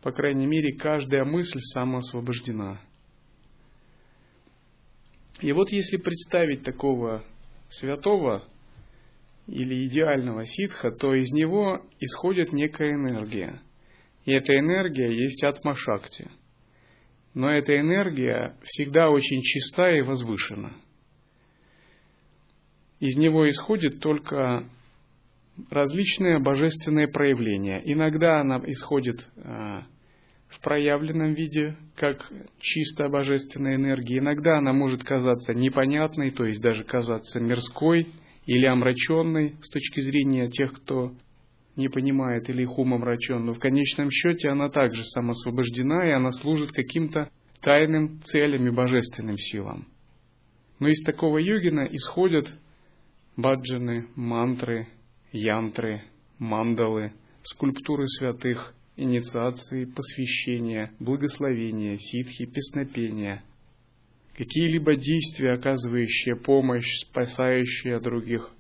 По 0.04 0.12
крайней 0.12 0.46
мере, 0.46 0.78
каждая 0.78 1.26
мысль 1.26 1.60
самоосвобождена– 1.60 2.80
и 5.42 5.52
вот 5.52 5.70
если 5.70 5.98
представить 5.98 6.64
такого 6.64 7.24
святого 7.70 8.44
или 9.48 9.86
идеального 9.88 10.46
ситха, 10.48 10.92
то 10.92 11.14
из 11.14 11.32
него 11.32 11.82
исходит 12.00 12.54
некая 12.54 12.94
энергия. 12.94 13.62
И 14.24 14.32
эта 14.32 14.58
энергия 14.58 15.14
есть 15.14 15.44
атма-шакти. 15.44 16.30
Но 17.34 17.52
эта 17.52 17.78
энергия 17.78 18.58
всегда 18.64 19.10
очень 19.10 19.42
чиста 19.42 19.92
и 19.92 20.02
возвышена. 20.02 20.74
Из 23.06 23.18
него 23.18 23.48
исходит 23.48 24.00
только 24.00 24.68
различные 25.70 26.40
божественные 26.40 27.08
проявления. 27.08 27.80
Иногда 27.86 28.42
она 28.42 28.60
исходит 28.66 29.30
а, 29.38 29.84
в 30.48 30.60
проявленном 30.60 31.34
виде, 31.34 31.76
как 31.96 32.28
чисто 32.60 33.08
божественная 33.08 33.76
энергия. 33.76 34.18
Иногда 34.18 34.58
она 34.58 34.74
может 34.74 35.04
казаться 35.04 35.54
непонятной, 35.54 36.32
то 36.32 36.46
есть 36.46 36.64
даже 36.64 36.84
казаться 36.84 37.40
мирской 37.40 38.08
или 38.48 38.66
омраченной 38.66 39.56
с 39.62 39.70
точки 39.70 40.00
зрения 40.00 40.50
тех, 40.50 40.74
кто 40.74 41.14
не 41.76 41.90
понимает 41.90 42.50
или 42.50 42.64
их 42.64 42.76
ум 42.80 42.96
омрачен. 42.96 43.46
Но 43.46 43.54
в 43.54 43.60
конечном 43.60 44.10
счете 44.10 44.50
она 44.50 44.70
также 44.70 45.04
самосвобождена, 45.04 46.08
и 46.08 46.12
она 46.12 46.32
служит 46.32 46.72
каким-то 46.72 47.30
тайным 47.62 48.20
целям 48.22 48.66
и 48.66 48.72
божественным 48.72 49.38
силам. 49.38 49.86
Но 50.80 50.88
из 50.88 51.04
такого 51.04 51.38
йогина 51.38 51.88
исходят 51.92 52.48
баджаны, 53.38 54.08
мантры, 54.16 54.88
янтры, 55.32 56.02
мандалы, 56.40 57.14
скульптуры 57.44 58.08
святых– 58.08 58.74
инициации, 58.96 59.86
посвящения, 59.86 60.92
благословения, 61.00 61.98
ситхи, 61.98 62.46
песнопения, 62.46 63.44
какие-либо 64.38 64.96
действия, 64.96 65.54
оказывающие 65.54 66.36
помощь, 66.36 66.90
спасающие 67.08 68.00
других, 68.00 68.52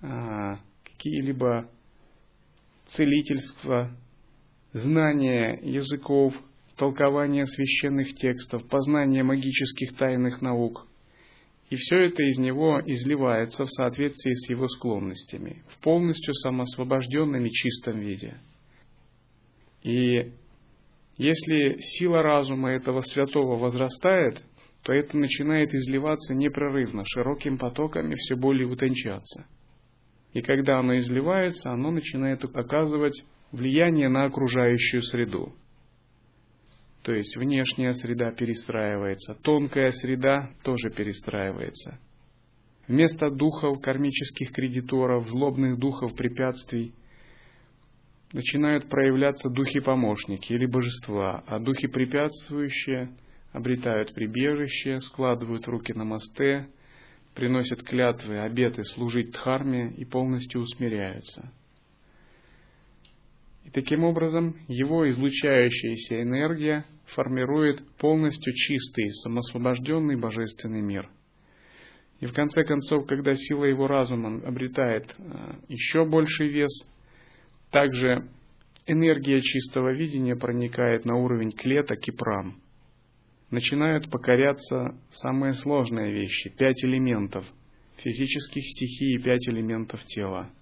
а, 0.00 0.58
какие-либо 0.84 1.70
целительства, 2.88 3.96
знание 4.72 5.58
языков, 5.62 6.34
толкование 6.76 7.46
священных 7.46 8.14
текстов, 8.16 8.66
познание 8.68 9.22
магических 9.22 9.96
тайных 9.96 10.42
наук. 10.42 10.86
И 11.70 11.76
все 11.76 12.06
это 12.06 12.22
из 12.22 12.38
него 12.38 12.80
изливается 12.84 13.64
в 13.64 13.70
соответствии 13.70 14.32
с 14.32 14.48
его 14.50 14.68
склонностями, 14.68 15.62
в 15.68 15.78
полностью 15.82 16.34
самоосвобожденном 16.34 17.44
и 17.44 17.50
чистом 17.50 18.00
виде– 18.00 18.38
и 19.84 20.32
если 21.18 21.76
сила 21.80 22.22
разума 22.22 22.70
этого 22.70 23.00
святого 23.02 23.56
возрастает, 23.56 24.42
то 24.82 24.92
это 24.92 25.16
начинает 25.16 25.72
изливаться 25.72 26.34
непрерывно, 26.34 27.04
широким 27.06 27.58
потоком 27.58 28.10
и 28.10 28.16
все 28.16 28.34
более 28.34 28.66
утончаться. 28.66 29.46
И 30.32 30.42
когда 30.42 30.80
оно 30.80 30.96
изливается, 30.96 31.70
оно 31.70 31.90
начинает 31.90 32.44
оказывать 32.44 33.24
влияние 33.52 34.08
на 34.08 34.24
окружающую 34.24 35.02
среду. 35.02 35.54
То 37.04 37.14
есть 37.14 37.36
внешняя 37.36 37.94
среда 37.94 38.32
перестраивается, 38.32 39.34
тонкая 39.34 39.92
среда 39.92 40.50
тоже 40.64 40.90
перестраивается. 40.90 42.00
Вместо 42.88 43.30
духов 43.30 43.80
кармических 43.80 44.50
кредиторов, 44.50 45.28
злобных 45.28 45.78
духов 45.78 46.16
препятствий– 46.16 46.92
начинают 48.34 48.88
проявляться 48.88 49.48
духи-помощники 49.48 50.52
или 50.52 50.66
божества, 50.66 51.44
а 51.46 51.60
духи 51.60 51.86
препятствующие 51.86 53.16
обретают 53.52 54.12
прибежище, 54.12 54.98
складывают 55.00 55.68
руки 55.68 55.92
на 55.92 56.04
мосте, 56.04 56.66
приносят 57.34 57.84
клятвы, 57.84 58.40
обеты 58.40 58.82
служить 58.84 59.30
Дхарме 59.30 59.94
и 59.96 60.04
полностью 60.04 60.60
усмиряются. 60.60 61.52
И 63.64 63.70
таким 63.70 64.04
образом 64.04 64.56
его 64.68 65.08
излучающаяся 65.10 66.22
энергия 66.22 66.84
формирует 67.14 67.82
полностью 67.98 68.52
чистый, 68.54 69.08
самосвобожденный 69.10 70.16
божественный 70.16 70.82
мир. 70.82 71.08
И 72.20 72.26
в 72.26 72.32
конце 72.32 72.64
концов, 72.64 73.06
когда 73.06 73.34
сила 73.34 73.64
его 73.64 73.86
разума 73.86 74.46
обретает 74.46 75.14
э, 75.18 75.54
еще 75.68 76.04
больший 76.04 76.48
вес– 76.48 76.70
также 77.74 78.28
энергия 78.86 79.42
чистого 79.42 79.92
видения 79.92 80.36
проникает 80.36 81.04
на 81.04 81.16
уровень 81.16 81.50
клеток 81.50 82.06
и 82.06 82.12
пран. 82.12 82.54
Начинают 83.50 84.08
покоряться 84.08 84.96
самые 85.10 85.54
сложные 85.54 86.12
вещи, 86.12 86.50
пять 86.56 86.84
элементов, 86.84 87.44
физических 87.96 88.62
стихий 88.62 89.16
и 89.16 89.18
пять 89.18 89.48
элементов 89.48 90.04
тела. 90.04 90.52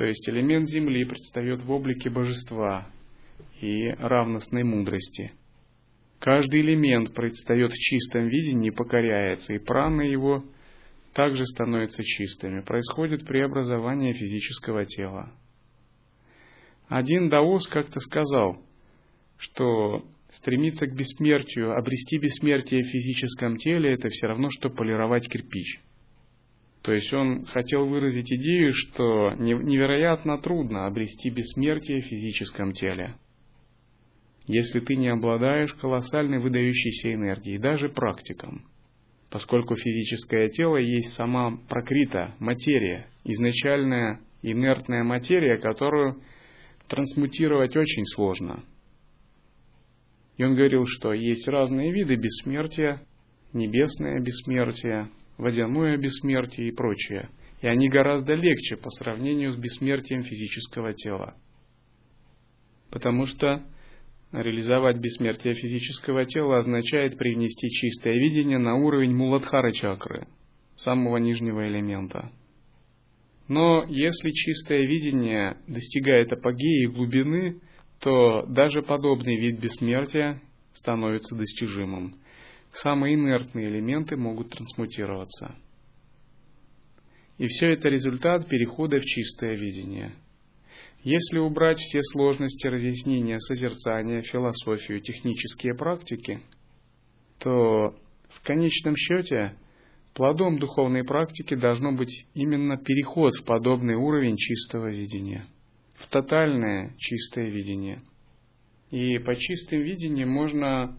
То 0.00 0.06
есть 0.06 0.26
элемент 0.30 0.66
Земли 0.66 1.04
предстает 1.04 1.60
в 1.60 1.70
облике 1.70 2.08
божества 2.08 2.86
и 3.60 3.86
равностной 3.98 4.64
мудрости. 4.64 5.32
Каждый 6.18 6.62
элемент 6.62 7.12
предстает 7.12 7.70
в 7.70 7.74
чистом 7.74 8.28
виде, 8.28 8.54
не 8.54 8.70
покоряется, 8.70 9.52
и 9.52 9.58
праны 9.58 10.00
его 10.00 10.42
также 11.12 11.44
становятся 11.44 12.02
чистыми. 12.02 12.62
Происходит 12.62 13.26
преобразование 13.26 14.14
физического 14.14 14.86
тела. 14.86 15.34
Один 16.88 17.28
даос 17.28 17.68
как-то 17.68 18.00
сказал, 18.00 18.56
что 19.36 20.06
стремиться 20.30 20.86
к 20.86 20.96
бессмертию, 20.96 21.76
обрести 21.76 22.16
бессмертие 22.16 22.84
в 22.84 22.90
физическом 22.90 23.58
теле, 23.58 23.92
это 23.92 24.08
все 24.08 24.28
равно, 24.28 24.48
что 24.50 24.70
полировать 24.70 25.28
кирпич. 25.28 25.78
То 26.90 26.94
есть 26.94 27.14
он 27.14 27.44
хотел 27.44 27.86
выразить 27.86 28.32
идею, 28.32 28.72
что 28.72 29.30
невероятно 29.38 30.38
трудно 30.38 30.86
обрести 30.86 31.30
бессмертие 31.30 32.00
в 32.00 32.06
физическом 32.06 32.72
теле, 32.72 33.14
если 34.48 34.80
ты 34.80 34.96
не 34.96 35.06
обладаешь 35.06 35.72
колоссальной 35.74 36.40
выдающейся 36.40 37.14
энергией, 37.14 37.58
даже 37.58 37.90
практиком, 37.90 38.64
поскольку 39.30 39.76
физическое 39.76 40.48
тело 40.48 40.78
есть 40.78 41.12
сама 41.12 41.58
прокрита 41.68 42.34
материя, 42.40 43.06
изначальная 43.22 44.18
инертная 44.42 45.04
материя, 45.04 45.58
которую 45.58 46.20
трансмутировать 46.88 47.76
очень 47.76 48.04
сложно. 48.06 48.64
И 50.38 50.42
он 50.42 50.56
говорил, 50.56 50.86
что 50.86 51.12
есть 51.12 51.46
разные 51.46 51.92
виды 51.92 52.16
бессмертия, 52.16 53.00
небесное 53.52 54.18
бессмертие, 54.18 55.08
водяное 55.40 55.96
бессмертие 55.96 56.68
и 56.68 56.72
прочее. 56.72 57.30
И 57.60 57.66
они 57.66 57.88
гораздо 57.88 58.34
легче 58.34 58.76
по 58.76 58.90
сравнению 58.90 59.52
с 59.52 59.56
бессмертием 59.56 60.22
физического 60.22 60.92
тела. 60.92 61.34
Потому 62.90 63.26
что 63.26 63.64
реализовать 64.32 64.98
бессмертие 64.98 65.54
физического 65.54 66.24
тела 66.24 66.58
означает 66.58 67.18
привнести 67.18 67.68
чистое 67.68 68.14
видение 68.14 68.58
на 68.58 68.76
уровень 68.76 69.14
муладхара 69.14 69.72
чакры, 69.72 70.26
самого 70.76 71.16
нижнего 71.18 71.68
элемента– 71.68 72.32
но 73.50 73.84
если 73.88 74.30
чистое 74.30 74.86
видение 74.86 75.56
достигает 75.66 76.32
апогеи 76.32 76.84
и 76.84 76.86
глубины, 76.86 77.60
то 77.98 78.46
даже 78.46 78.80
подобный 78.80 79.40
вид 79.40 79.58
бессмертия 79.58 80.40
становится 80.72 81.34
достижимым. 81.34 82.12
Самые 82.72 83.14
инертные 83.14 83.68
элементы 83.68 84.16
могут 84.16 84.50
трансмутироваться. 84.50 85.56
И 87.38 87.46
все 87.46 87.72
это 87.72 87.88
результат 87.88 88.48
перехода 88.48 89.00
в 89.00 89.04
чистое 89.04 89.56
видение. 89.56 90.14
Если 91.02 91.38
убрать 91.38 91.78
все 91.78 92.02
сложности 92.02 92.66
разъяснения, 92.66 93.38
созерцания, 93.40 94.20
философию, 94.22 95.00
технические 95.00 95.74
практики, 95.74 96.40
то 97.38 97.96
в 98.28 98.42
конечном 98.42 98.94
счете 98.96 99.56
плодом 100.14 100.58
духовной 100.58 101.04
практики 101.04 101.54
должно 101.54 101.92
быть 101.92 102.26
именно 102.34 102.76
переход 102.76 103.34
в 103.34 103.44
подобный 103.44 103.94
уровень 103.94 104.36
чистого 104.36 104.90
видения, 104.90 105.46
в 105.94 106.06
тотальное 106.08 106.94
чистое 106.98 107.48
видение. 107.48 108.02
И 108.90 109.18
по 109.18 109.34
чистым 109.34 109.80
видениям 109.80 110.28
можно 110.28 110.98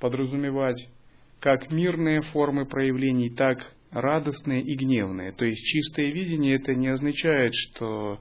подразумевать 0.00 0.88
как 1.40 1.70
мирные 1.70 2.20
формы 2.22 2.66
проявлений, 2.66 3.30
так 3.30 3.58
радостные 3.90 4.62
и 4.62 4.74
гневные. 4.74 5.32
То 5.32 5.44
есть 5.44 5.64
чистое 5.64 6.10
видение 6.12 6.56
это 6.56 6.74
не 6.74 6.88
означает, 6.88 7.52
что 7.54 8.20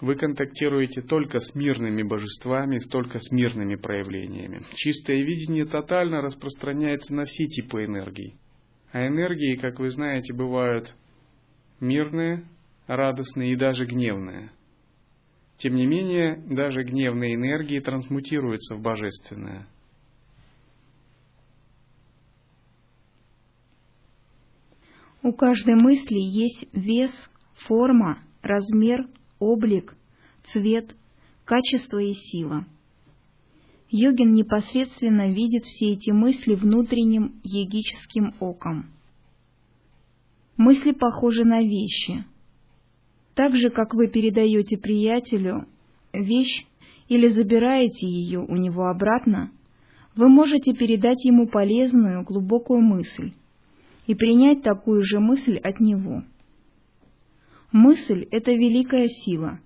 вы 0.00 0.14
контактируете 0.14 1.02
только 1.02 1.40
с 1.40 1.54
мирными 1.54 2.02
божествами, 2.02 2.78
только 2.78 3.18
с 3.18 3.30
мирными 3.32 3.74
проявлениями. 3.74 4.64
Чистое 4.74 5.22
видение 5.22 5.64
тотально 5.64 6.20
распространяется 6.20 7.14
на 7.14 7.24
все 7.24 7.46
типы 7.46 7.84
энергий. 7.84 8.36
А 8.92 9.06
энергии, 9.06 9.56
как 9.56 9.80
вы 9.80 9.88
знаете, 9.88 10.32
бывают 10.32 10.94
мирные, 11.80 12.44
радостные 12.86 13.52
и 13.52 13.56
даже 13.56 13.86
гневные. 13.86 14.50
Тем 15.56 15.74
не 15.74 15.86
менее, 15.86 16.40
даже 16.48 16.84
гневные 16.84 17.34
энергии 17.34 17.80
трансмутируются 17.80 18.76
в 18.76 18.80
божественное. 18.80 19.66
У 25.22 25.32
каждой 25.32 25.74
мысли 25.74 26.18
есть 26.18 26.66
вес, 26.72 27.10
форма, 27.66 28.20
размер, 28.40 29.08
облик, 29.40 29.96
цвет, 30.44 30.94
качество 31.44 31.98
и 31.98 32.12
сила. 32.12 32.64
Йогин 33.90 34.32
непосредственно 34.32 35.32
видит 35.32 35.64
все 35.64 35.94
эти 35.94 36.10
мысли 36.10 36.54
внутренним 36.54 37.40
йогическим 37.42 38.34
оком. 38.38 38.90
Мысли 40.56 40.92
похожи 40.92 41.44
на 41.44 41.62
вещи. 41.62 42.24
Так 43.34 43.56
же, 43.56 43.70
как 43.70 43.94
вы 43.94 44.08
передаете 44.08 44.76
приятелю 44.76 45.66
вещь 46.12 46.64
или 47.08 47.28
забираете 47.28 48.06
ее 48.06 48.40
у 48.40 48.54
него 48.54 48.86
обратно, 48.86 49.50
вы 50.14 50.28
можете 50.28 50.74
передать 50.74 51.24
ему 51.24 51.48
полезную, 51.48 52.22
глубокую 52.22 52.82
мысль 52.82 53.32
и 54.08 54.16
принять 54.16 54.64
такую 54.64 55.02
же 55.02 55.20
мысль 55.20 55.58
от 55.58 55.78
него– 55.78 56.24
Мысль— 57.72 58.26
это 58.30 58.52
великая 58.52 59.08
сила. 59.08 59.60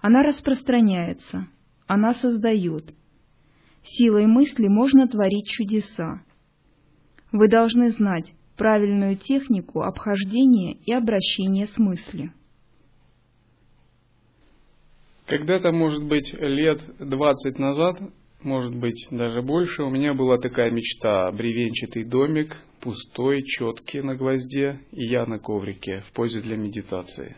Она 0.00 0.22
распространяется, 0.22 1.46
она 1.86 2.14
создает. 2.14 2.94
Силой 3.82 4.26
мысли 4.26 4.66
можно 4.66 5.06
творить 5.06 5.46
чудеса. 5.46 6.22
Вы 7.30 7.48
должны 7.48 7.90
знать 7.90 8.32
правильную 8.56 9.16
технику 9.16 9.82
обхождения 9.82 10.74
и 10.86 10.92
обращения 10.92 11.66
с 11.66 11.76
мыслью. 11.78 12.32
Когда-то, 15.26 15.72
может 15.72 16.02
быть, 16.04 16.32
лет 16.34 16.80
двадцать 16.98 17.58
назад 17.58 18.00
может 18.42 18.74
быть, 18.74 19.06
даже 19.12 19.40
больше. 19.40 19.84
У 19.84 19.90
меня 19.90 20.14
была 20.14 20.36
такая 20.36 20.72
мечта– 20.72 21.30
бревенчатый 21.32 22.02
домик, 22.02 22.56
пустой, 22.82 23.42
четкий 23.44 24.02
на 24.02 24.16
гвозде, 24.16 24.80
и 24.90 25.06
я 25.06 25.24
на 25.24 25.38
коврике 25.38 26.02
в 26.08 26.12
позе 26.12 26.40
для 26.40 26.56
медитации. 26.56 27.36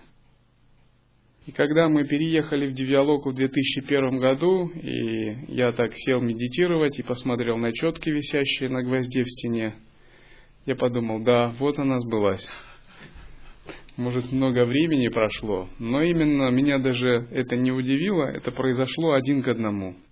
И 1.47 1.53
когда 1.53 1.89
мы 1.89 2.05
переехали 2.05 2.67
в 2.67 2.73
Девиалоку 2.73 3.31
в 3.31 3.35
2001 3.35 4.19
году, 4.19 4.69
и 4.71 5.55
я 5.55 5.73
так 5.73 5.93
сел 5.95 6.23
медитировать 6.23 6.99
и 6.99 7.03
посмотрел 7.03 7.59
на 7.59 7.73
четки, 7.73 8.09
висящие 8.09 8.71
на 8.71 8.83
гвозде 8.83 9.23
в 9.23 9.31
стене, 9.31 9.75
я 10.65 10.75
подумал, 10.75 11.23
да, 11.23 11.55
вот 11.59 11.79
она 11.79 11.99
сбылась. 11.99 12.49
Может, 13.99 14.33
много 14.33 14.65
времени 14.65 15.09
прошло, 15.09 15.69
но 15.79 16.03
именно 16.03 16.51
меня 16.51 16.79
даже 16.79 17.29
это 17.31 17.55
не 17.55 17.71
удивило, 17.71 18.25
это 18.25 18.51
произошло 18.51 19.13
один 19.13 19.43
к 19.43 19.49
одному– 19.49 19.95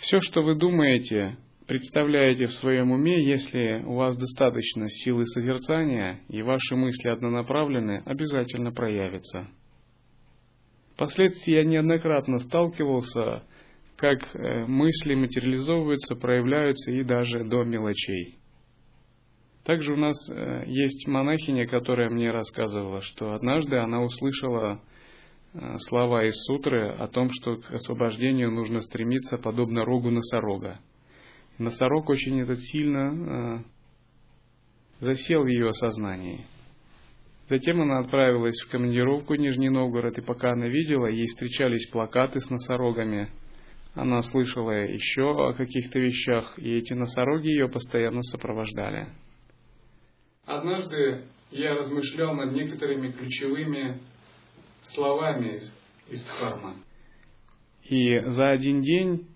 все, 0.00 0.18
что 0.22 0.42
вы 0.42 0.54
думаете, 0.54 1.36
представляете 1.70 2.46
в 2.46 2.54
своем 2.54 2.90
уме, 2.90 3.24
если 3.24 3.84
у 3.86 3.94
вас 3.94 4.16
достаточно 4.16 4.90
силы 4.90 5.24
созерцания 5.24 6.20
и 6.28 6.42
ваши 6.42 6.74
мысли 6.74 7.08
однонаправлены, 7.08 8.02
обязательно 8.06 8.72
проявится. 8.72 9.46
Впоследствии 10.94 11.52
я 11.52 11.62
неоднократно 11.62 12.40
сталкивался, 12.40 13.44
как 13.94 14.34
э, 14.34 14.66
мысли 14.66 15.14
материализовываются, 15.14 16.16
проявляются 16.16 16.90
и 16.90 17.04
даже 17.04 17.44
до 17.44 17.62
мелочей. 17.62 18.40
Также 19.62 19.92
у 19.92 19.96
нас 19.96 20.16
э, 20.28 20.64
есть 20.66 21.06
монахиня, 21.06 21.68
которая 21.68 22.10
мне 22.10 22.32
рассказывала, 22.32 23.00
что 23.00 23.32
однажды 23.32 23.76
она 23.76 24.02
услышала 24.02 24.82
Э, 25.52 25.78
слова 25.78 26.24
из 26.24 26.34
сутры 26.44 26.92
о 26.92 27.08
том, 27.08 27.30
что 27.32 27.56
к 27.56 27.72
освобождению 27.72 28.52
нужно 28.52 28.80
стремиться 28.80 29.36
подобно 29.36 29.84
рогу 29.84 30.10
носорога. 30.10 30.78
Носорог 31.60 32.08
очень 32.08 32.40
этот 32.40 32.58
сильно 32.58 33.60
э, 33.60 33.64
засел 35.00 35.42
в 35.42 35.46
ее 35.46 35.74
сознании. 35.74 36.46
Затем 37.50 37.82
она 37.82 37.98
отправилась 37.98 38.58
в 38.62 38.70
командировку 38.70 39.34
в 39.34 39.36
Нижний 39.36 39.68
Новгород, 39.68 40.16
и 40.16 40.22
пока 40.22 40.52
она 40.52 40.68
видела, 40.68 41.06
ей 41.06 41.26
встречались 41.26 41.86
плакаты 41.90 42.40
с 42.40 42.48
носорогами. 42.48 43.28
Она 43.94 44.22
слышала 44.22 44.70
еще 44.70 45.48
о 45.48 45.52
каких-то 45.52 45.98
вещах, 45.98 46.58
и 46.58 46.78
эти 46.78 46.94
носороги 46.94 47.48
ее 47.48 47.68
постоянно 47.68 48.22
сопровождали. 48.22 49.08
Однажды 50.46 51.26
я 51.50 51.74
размышлял 51.74 52.34
над 52.36 52.52
некоторыми 52.52 53.12
ключевыми 53.12 54.00
словами 54.80 55.60
из 56.08 56.22
Дхарма. 56.24 56.76
И 57.84 58.18
за 58.20 58.48
один 58.48 58.80
день, 58.80 59.26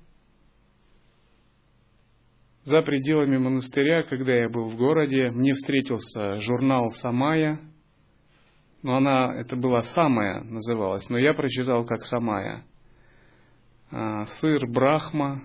за 2.64 2.82
пределами 2.82 3.36
монастыря, 3.36 4.02
когда 4.02 4.34
я 4.34 4.48
был 4.48 4.68
в 4.68 4.76
городе, 4.76 5.30
мне 5.30 5.52
встретился 5.52 6.40
журнал 6.40 6.90
«Самая», 6.90 7.60
но 8.82 8.96
она, 8.96 9.34
это 9.34 9.56
была 9.56 9.82
«Самая» 9.82 10.42
называлась, 10.42 11.08
но 11.08 11.18
я 11.18 11.32
прочитал 11.34 11.84
как 11.84 12.04
«Самая». 12.04 12.64
А, 13.90 14.26
сыр 14.26 14.66
Брахма 14.66 15.44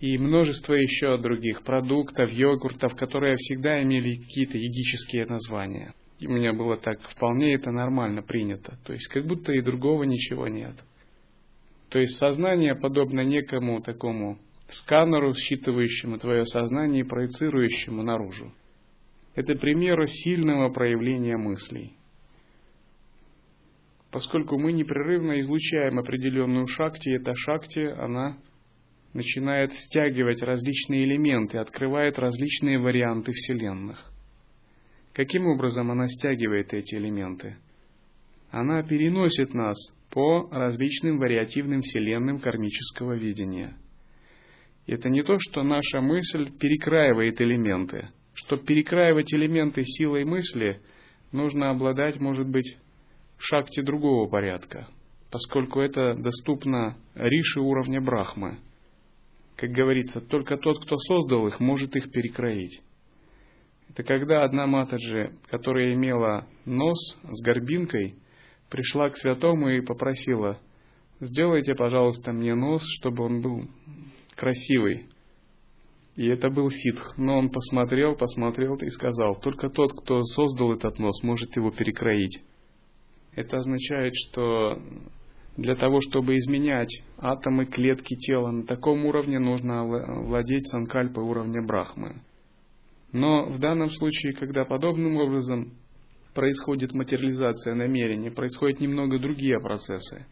и 0.00 0.18
множество 0.18 0.74
еще 0.74 1.16
других 1.18 1.62
продуктов, 1.62 2.30
йогуртов, 2.30 2.94
которые 2.96 3.36
всегда 3.36 3.82
имели 3.82 4.16
какие-то 4.16 4.58
йогические 4.58 5.26
названия– 5.26 5.94
и 6.18 6.26
у 6.26 6.30
меня 6.30 6.52
было 6.52 6.76
так, 6.78 7.00
вполне 7.10 7.54
это 7.54 7.70
нормально 7.70 8.22
принято. 8.22 8.78
То 8.84 8.92
есть 8.92 9.06
как 9.08 9.26
будто 9.26 9.52
и 9.52 9.60
другого 9.60 10.04
ничего 10.04 10.48
нет. 10.48 10.74
То 11.90 11.98
есть 11.98 12.16
сознание 12.16 12.74
подобно 12.74 13.20
некому 13.20 13.82
такому 13.82 14.38
сканеру, 14.68 15.34
считывающему 15.34 16.18
твое 16.18 16.44
сознание 16.46 17.00
и 17.00 17.08
проецирующему 17.08 18.02
наружу. 18.02 18.52
Это 19.34 19.54
пример 19.54 20.06
сильного 20.06 20.70
проявления 20.70 21.36
мыслей. 21.36 21.96
Поскольку 24.10 24.58
мы 24.58 24.72
непрерывно 24.72 25.40
излучаем 25.40 25.98
определенную 25.98 26.66
шакти, 26.66 27.10
эта 27.10 27.34
шакти, 27.34 27.80
она 27.80 28.38
начинает 29.12 29.74
стягивать 29.74 30.42
различные 30.42 31.04
элементы, 31.04 31.58
открывает 31.58 32.18
различные 32.18 32.78
варианты 32.78 33.32
вселенных. 33.32 34.10
Каким 35.12 35.46
образом 35.46 35.90
она 35.90 36.08
стягивает 36.08 36.72
эти 36.72 36.94
элементы? 36.94 37.56
Она 38.50 38.82
переносит 38.82 39.54
нас 39.54 39.76
по 40.10 40.48
различным 40.50 41.18
вариативным 41.18 41.82
вселенным 41.82 42.38
кармического 42.38 43.14
видения. 43.14 43.76
Это 44.86 45.10
не 45.10 45.22
то, 45.22 45.36
что 45.38 45.62
наша 45.62 46.00
мысль 46.00 46.50
перекраивает 46.58 47.40
элементы. 47.40 48.08
Чтобы 48.34 48.64
перекраивать 48.64 49.32
элементы 49.34 49.82
силой 49.84 50.24
мысли, 50.24 50.80
нужно 51.32 51.70
обладать, 51.70 52.20
может 52.20 52.48
быть, 52.48 52.76
в 53.36 53.42
шахте 53.42 53.82
другого 53.82 54.28
порядка, 54.28 54.86
поскольку 55.30 55.80
это 55.80 56.14
доступно 56.14 56.96
риши 57.14 57.60
уровня 57.60 58.00
Брахмы. 58.00 58.58
Как 59.56 59.70
говорится, 59.70 60.20
только 60.20 60.56
тот, 60.56 60.84
кто 60.84 60.96
создал 60.98 61.46
их, 61.46 61.58
может 61.60 61.96
их 61.96 62.10
перекроить. 62.12 62.80
Это 63.88 64.02
когда 64.04 64.42
одна 64.42 64.66
Матаджи, 64.66 65.32
которая 65.48 65.94
имела 65.94 66.46
нос 66.64 66.98
с 67.24 67.42
горбинкой, 67.42 68.16
пришла 68.70 69.08
к 69.08 69.16
святому 69.16 69.70
и 69.70 69.80
попросила, 69.80 70.60
сделайте, 71.20 71.74
пожалуйста, 71.74 72.32
мне 72.32 72.54
нос, 72.54 72.82
чтобы 72.98 73.24
он 73.24 73.40
был 73.40 73.62
красивый. 74.36 75.06
И 76.14 76.28
это 76.28 76.48
был 76.50 76.70
ситх. 76.70 77.16
Но 77.18 77.38
он 77.38 77.50
посмотрел, 77.50 78.14
посмотрел 78.14 78.76
и 78.76 78.88
сказал, 78.90 79.36
только 79.40 79.68
тот, 79.68 79.92
кто 79.92 80.22
создал 80.22 80.72
этот 80.72 80.98
нос, 80.98 81.22
может 81.22 81.56
его 81.56 81.70
перекроить. 81.70 82.40
Это 83.34 83.58
означает, 83.58 84.14
что 84.14 84.80
Для 85.56 85.74
того, 85.74 86.00
чтобы 86.00 86.36
изменять 86.36 87.02
атомы, 87.16 87.64
клетки 87.64 88.14
тела, 88.14 88.50
на 88.50 88.64
таком 88.66 89.06
уровне 89.06 89.38
нужно 89.38 89.86
владеть 89.86 90.68
санкальпой 90.68 91.24
уровня 91.24 91.62
Брахмы. 91.62 92.20
Но 93.12 93.46
в 93.46 93.58
данном 93.58 93.88
случае, 93.88 94.34
когда 94.34 94.66
подобным 94.66 95.16
образом 95.16 95.72
происходит 96.34 96.92
материализация 96.92 97.74
намерений, 97.74 98.28
происходят 98.28 98.80
немного 98.80 99.18
другие 99.18 99.58
процессы, 99.58 100.26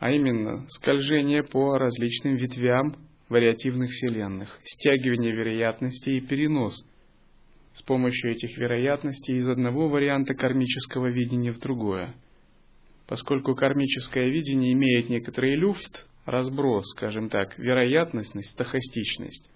а 0.00 0.10
именно 0.10 0.66
скольжение 0.68 1.44
по 1.44 1.78
различным 1.78 2.34
ветвям 2.34 2.96
вариативных 3.32 3.90
вселенных, 3.90 4.60
стягивание 4.62 5.32
вероятностей 5.32 6.18
и 6.18 6.20
перенос 6.20 6.84
с 7.72 7.82
помощью 7.82 8.32
этих 8.32 8.56
вероятностей 8.58 9.34
из 9.34 9.48
одного 9.48 9.88
варианта 9.88 10.34
кармического 10.34 11.10
видения 11.10 11.50
в 11.50 11.58
другое. 11.58 12.14
Поскольку 13.08 13.54
кармическое 13.54 14.28
видение 14.28 14.74
имеет 14.74 15.08
некоторый 15.08 15.56
люфт, 15.56 16.06
разброс, 16.26 16.84
скажем 16.90 17.30
так, 17.30 17.58
вероятностность, 17.58 18.50
стахастичность, 18.50 19.48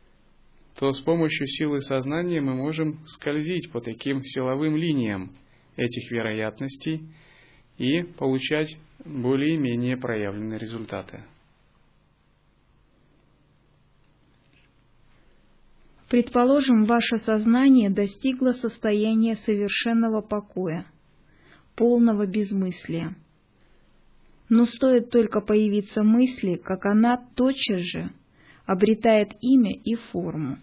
то 0.78 0.90
с 0.92 1.00
помощью 1.00 1.46
силы 1.46 1.80
сознания 1.82 2.40
мы 2.40 2.54
можем 2.54 3.06
скользить 3.06 3.70
по 3.70 3.80
таким 3.80 4.22
силовым 4.22 4.76
линиям 4.76 5.32
этих 5.76 6.10
вероятностей 6.10 7.02
и 7.76 8.02
получать 8.02 8.76
более-менее 9.04 9.96
проявленные 9.98 10.58
результаты. 10.58 11.22
Предположим, 16.08 16.84
ваше 16.84 17.18
сознание 17.18 17.90
достигло 17.90 18.52
состояния 18.52 19.34
совершенного 19.34 20.20
покоя, 20.20 20.86
полного 21.74 22.26
безмыслия. 22.26 23.16
Но 24.48 24.66
стоит 24.66 25.10
только 25.10 25.40
появиться 25.40 26.04
мысли, 26.04 26.54
как 26.54 26.86
она 26.86 27.16
тотчас 27.34 27.80
же 27.80 28.10
обретает 28.66 29.32
имя 29.40 29.72
и 29.72 29.96
форму. 29.96 30.58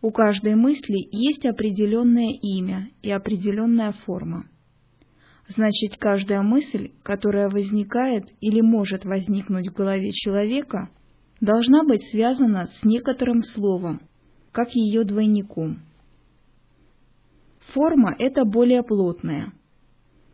У 0.00 0.12
каждой 0.12 0.54
мысли 0.54 1.08
есть 1.10 1.44
определенное 1.44 2.38
имя 2.40 2.90
и 3.02 3.10
определенная 3.10 3.90
форма. 3.90 4.48
Значит, 5.48 5.96
каждая 5.98 6.42
мысль, 6.42 6.92
которая 7.02 7.48
возникает 7.48 8.26
или 8.40 8.60
может 8.60 9.04
возникнуть 9.04 9.68
в 9.68 9.72
голове 9.74 10.12
человека, 10.12 10.90
должна 11.40 11.84
быть 11.84 12.02
связана 12.10 12.66
с 12.66 12.84
некоторым 12.84 13.42
словом, 13.42 14.00
как 14.52 14.74
ее 14.74 15.04
двойником. 15.04 15.80
Форма– 17.72 18.14
это 18.18 18.44
более 18.44 18.82
плотная, 18.82 19.52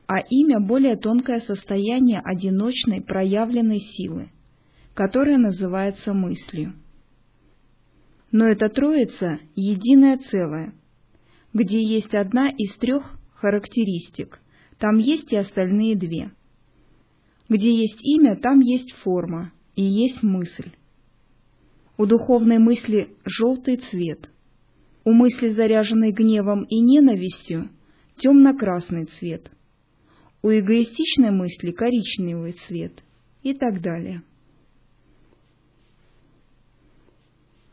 а 0.07 0.19
имя– 0.19 0.61
более 0.67 0.97
тонкое 0.97 1.41
состояние 1.41 2.21
одиночной 2.21 3.03
проявленной 3.03 3.81
силы, 3.81 4.31
которая 4.95 5.39
называется 5.39 6.15
мыслью. 6.15 6.75
Но 8.31 8.47
эта 8.47 8.69
троица– 8.69 9.39
единое 9.57 10.19
целое, 10.19 10.75
где 11.53 11.83
есть 11.83 12.15
одна 12.15 12.49
из 12.51 12.75
трех 12.77 13.19
характеристик, 13.35 14.41
там 14.79 14.97
есть 14.97 15.33
и 15.33 15.37
остальные 15.37 15.97
две. 15.97 16.33
Где 17.49 17.73
есть 17.73 17.99
имя, 18.03 18.37
там 18.37 18.61
есть 18.61 18.93
форма 19.03 19.53
и 19.77 19.83
есть 19.83 20.23
мысль. 20.23 20.73
У 21.97 22.07
духовной 22.07 22.59
мысли 22.59 23.17
желтый 23.25 23.77
цвет. 23.77 24.29
У 25.05 25.13
мысли, 25.13 25.51
заряженной 25.51 26.11
гневом 26.11 26.65
и 26.65 26.81
ненавистью, 26.81 27.71
темно-красный 28.17 29.05
цвет. 29.05 29.51
У 30.43 30.49
эгоистичной 30.49 31.31
мысли 31.31 31.71
коричневый 31.71 32.53
цвет 32.53 33.05
и 33.43 33.55
так 33.55 33.81
далее. 33.81 34.23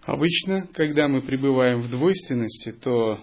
Обычно, 0.04 0.68
когда 0.74 1.08
мы 1.08 1.22
пребываем 1.22 1.82
в 1.82 1.90
двойственности, 1.90 2.72
то 2.72 3.20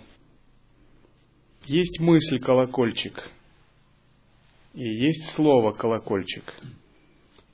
есть 1.65 2.01
мысль 2.01 2.41
колокольчик, 2.41 3.31
и 4.75 4.85
есть 4.85 5.33
слово 5.35 5.73
колокольчик, 5.73 6.45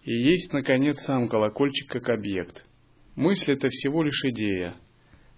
и 0.02 0.12
есть, 0.12 0.52
наконец, 0.52 1.00
сам 1.00 1.28
колокольчик 1.28 1.90
как 1.90 2.08
объект– 2.08 2.64
Мысль– 3.16 3.52
это 3.54 3.68
всего 3.68 4.02
лишь 4.02 4.24
идея. 4.24 4.74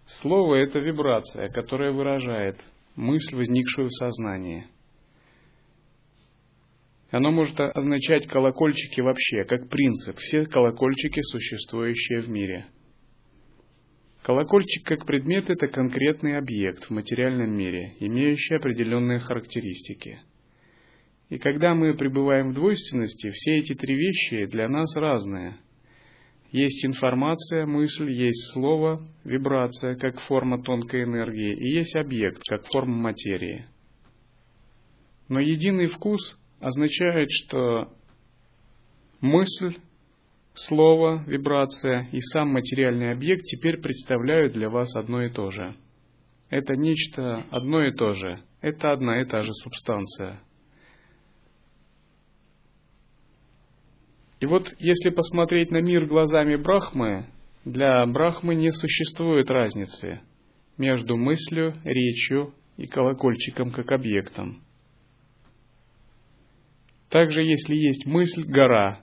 Слово– 0.06 0.54
это 0.56 0.78
вибрация, 0.78 1.50
которая 1.50 1.92
выражает 1.92 2.56
мысль, 2.94 3.36
возникшую 3.36 3.88
в 3.88 3.92
сознании. 3.94 4.66
Оно 7.10 7.30
может 7.30 7.60
означать 7.60 8.26
колокольчики 8.26 9.00
вообще, 9.00 9.44
как 9.44 9.68
принцип, 9.68 10.16
все 10.18 10.46
колокольчики, 10.46 11.20
существующие 11.22 12.22
в 12.22 12.30
мире. 12.30 12.66
Колокольчик 14.22 14.84
как 14.84 15.06
предмет– 15.06 15.50
это 15.50 15.68
конкретный 15.68 16.38
объект 16.38 16.86
в 16.86 16.90
материальном 16.90 17.54
мире, 17.54 17.94
имеющий 18.00 18.54
определенные 18.56 19.18
характеристики. 19.20 20.20
И 21.28 21.38
когда 21.38 21.74
мы 21.74 21.94
пребываем 21.94 22.50
в 22.50 22.54
двойственности, 22.54 23.30
все 23.32 23.56
эти 23.58 23.74
три 23.74 23.94
вещи 23.94 24.46
для 24.46 24.68
нас 24.68 24.96
разные– 24.96 25.58
есть 26.52 26.84
информация, 26.84 27.66
мысль, 27.66 28.10
есть 28.10 28.52
слово, 28.52 29.06
вибрация 29.24 29.96
как 29.96 30.20
форма 30.20 30.62
тонкой 30.62 31.04
энергии, 31.04 31.54
и 31.54 31.74
есть 31.74 31.96
объект 31.96 32.42
как 32.48 32.66
форма 32.66 32.96
материи. 32.96 33.66
Но 35.28 35.40
единый 35.40 35.86
вкус 35.86 36.38
означает, 36.60 37.30
что 37.30 37.92
мысль, 39.20 39.76
слово, 40.54 41.24
вибрация 41.26 42.08
и 42.12 42.20
сам 42.20 42.48
материальный 42.48 43.12
объект 43.12 43.44
теперь 43.44 43.80
представляют 43.80 44.52
для 44.52 44.70
вас 44.70 44.94
одно 44.94 45.22
и 45.22 45.30
то 45.30 45.50
же. 45.50 45.76
Это 46.48 46.76
нечто 46.76 47.44
одно 47.50 47.84
и 47.84 47.92
то 47.92 48.12
же. 48.12 48.40
Это 48.60 48.92
одна 48.92 49.20
и 49.20 49.24
та 49.24 49.42
же 49.42 49.52
субстанция. 49.52 50.40
И 54.40 54.46
вот 54.46 54.74
если 54.78 55.10
посмотреть 55.10 55.70
на 55.70 55.80
мир 55.80 56.06
глазами 56.06 56.56
Брахмы, 56.56 57.26
для 57.64 58.04
Брахмы 58.06 58.54
не 58.54 58.70
существует 58.72 59.50
разницы 59.50 60.20
между 60.76 61.16
мыслью, 61.16 61.74
речью 61.84 62.54
и 62.76 62.86
колокольчиком 62.86 63.72
как 63.72 63.90
объектом. 63.92 64.62
Также, 67.08 67.42
если 67.42 67.74
есть 67.74 68.04
мысль– 68.04 68.44
гора, 68.46 69.00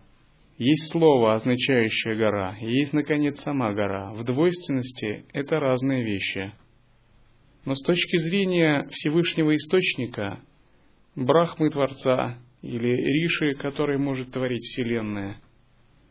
есть 0.57 0.91
слово, 0.91 1.33
означающее 1.33 2.15
гора, 2.15 2.55
и 2.61 2.67
есть, 2.67 2.93
наконец, 2.93 3.39
сама 3.41 3.73
гора. 3.73 4.13
В 4.13 4.23
двойственности 4.23 5.25
это 5.33 5.59
разные 5.59 6.03
вещи. 6.03 6.53
Но 7.65 7.73
с 7.75 7.81
точки 7.81 8.17
зрения 8.17 8.87
Всевышнего 8.91 9.55
Источника, 9.55 10.41
Брахмы 11.15 11.69
Творца 11.69 12.37
или 12.63 12.87
Риши, 12.87 13.55
который 13.55 13.97
может 13.97 14.31
творить 14.31 14.63
Вселенная. 14.63 15.37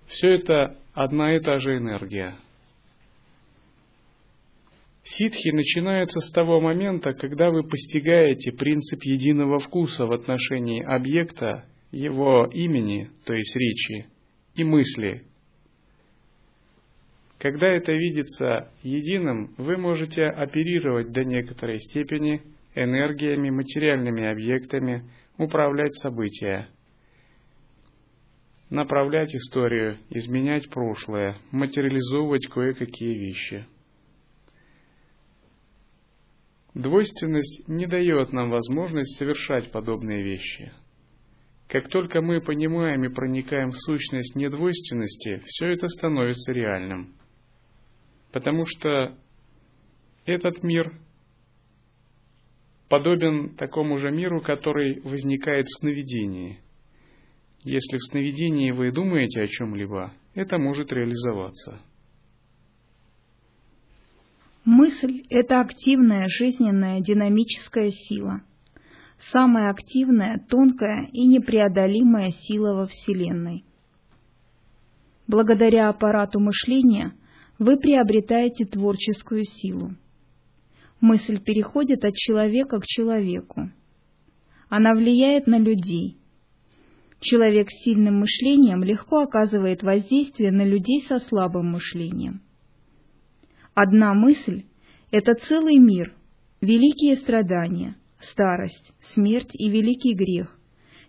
Все 0.06 0.34
это 0.34 0.78
одна 0.92 1.34
и 1.34 1.40
та 1.40 1.56
же 1.58 1.78
энергия. 1.78 2.36
Ситхи 5.02 5.48
начинаются 5.48 6.20
с 6.20 6.30
того 6.30 6.60
момента, 6.60 7.14
когда 7.14 7.50
вы 7.50 7.64
постигаете 7.64 8.52
принцип 8.52 9.02
единого 9.02 9.58
вкуса 9.58 10.06
в 10.06 10.12
отношении 10.12 10.82
объекта, 10.82 11.64
его 11.90 12.46
имени, 12.52 13.10
то 13.24 13.34
есть 13.34 13.56
речи, 13.56 14.06
и 14.54 14.62
мысли. 14.62 15.24
Когда 17.38 17.66
это 17.66 17.92
видится 17.92 18.70
единым, 18.82 19.54
вы 19.56 19.76
можете 19.76 20.24
оперировать 20.26 21.10
до 21.10 21.24
некоторой 21.24 21.80
степени 21.80 22.42
энергиями, 22.74 23.50
материальными 23.50 24.24
объектами, 24.24 25.10
управлять 25.38 25.94
события, 25.96 26.68
направлять 28.70 29.34
историю, 29.34 29.98
изменять 30.10 30.70
прошлое, 30.70 31.36
материализовывать 31.50 32.46
кое-какие 32.48 33.18
вещи. 33.18 33.66
Двойственность 36.74 37.68
не 37.68 37.86
дает 37.86 38.32
нам 38.32 38.50
возможность 38.50 39.18
совершать 39.18 39.70
подобные 39.70 40.22
вещи. 40.22 40.72
Как 41.68 41.88
только 41.88 42.22
мы 42.22 42.40
понимаем 42.40 43.04
и 43.04 43.12
проникаем 43.12 43.72
в 43.72 43.78
сущность 43.78 44.34
недвойственности, 44.36 45.42
все 45.46 45.66
это 45.68 45.88
становится 45.88 46.52
реальным. 46.52 47.14
Потому 48.32 48.64
что 48.66 49.16
этот 50.24 50.62
мир 50.62 50.94
подобен 52.92 53.54
такому 53.56 53.96
же 53.96 54.10
миру, 54.10 54.42
который 54.42 55.00
возникает 55.00 55.66
в 55.66 55.78
сновидении. 55.80 56.58
Если 57.64 57.96
в 57.96 58.02
сновидении 58.02 58.70
вы 58.70 58.92
думаете 58.92 59.40
о 59.40 59.46
чем-либо, 59.46 60.12
это 60.34 60.58
может 60.58 60.92
реализоваться. 60.92 61.80
Мысль– 64.66 65.22
это 65.30 65.60
активная, 65.60 66.28
жизненная, 66.28 67.00
динамическая 67.00 67.88
сила. 67.88 68.42
самая 69.32 69.70
активная, 69.70 70.44
тонкая 70.50 71.08
и 71.12 71.26
непреодолимая 71.26 72.28
сила 72.28 72.74
во 72.74 72.86
Вселенной. 72.88 73.64
Благодаря 75.26 75.88
аппарату 75.88 76.40
мышления 76.40 77.14
вы 77.58 77.78
приобретаете 77.78 78.66
творческую 78.66 79.44
силу. 79.44 79.92
Мысль 81.02 81.40
переходит 81.40 82.04
от 82.04 82.14
человека 82.14 82.78
к 82.78 82.86
человеку. 82.86 83.72
Она 84.68 84.94
влияет 84.94 85.48
на 85.48 85.58
людей. 85.58 86.16
Человек 87.18 87.70
с 87.70 87.82
сильным 87.82 88.20
мышлением 88.20 88.84
легко 88.84 89.22
оказывает 89.22 89.82
воздействие 89.82 90.52
на 90.52 90.64
людей 90.64 91.02
со 91.02 91.18
слабым 91.18 91.72
мышлением. 91.72 92.40
Одна 93.74 94.14
мысль— 94.14 94.62
это 95.10 95.34
целый 95.34 95.78
мир, 95.78 96.14
великие 96.60 97.16
страдания, 97.16 97.96
старость, 98.20 98.94
смерть 99.00 99.50
и 99.54 99.68
великий 99.68 100.14
грех, 100.14 100.56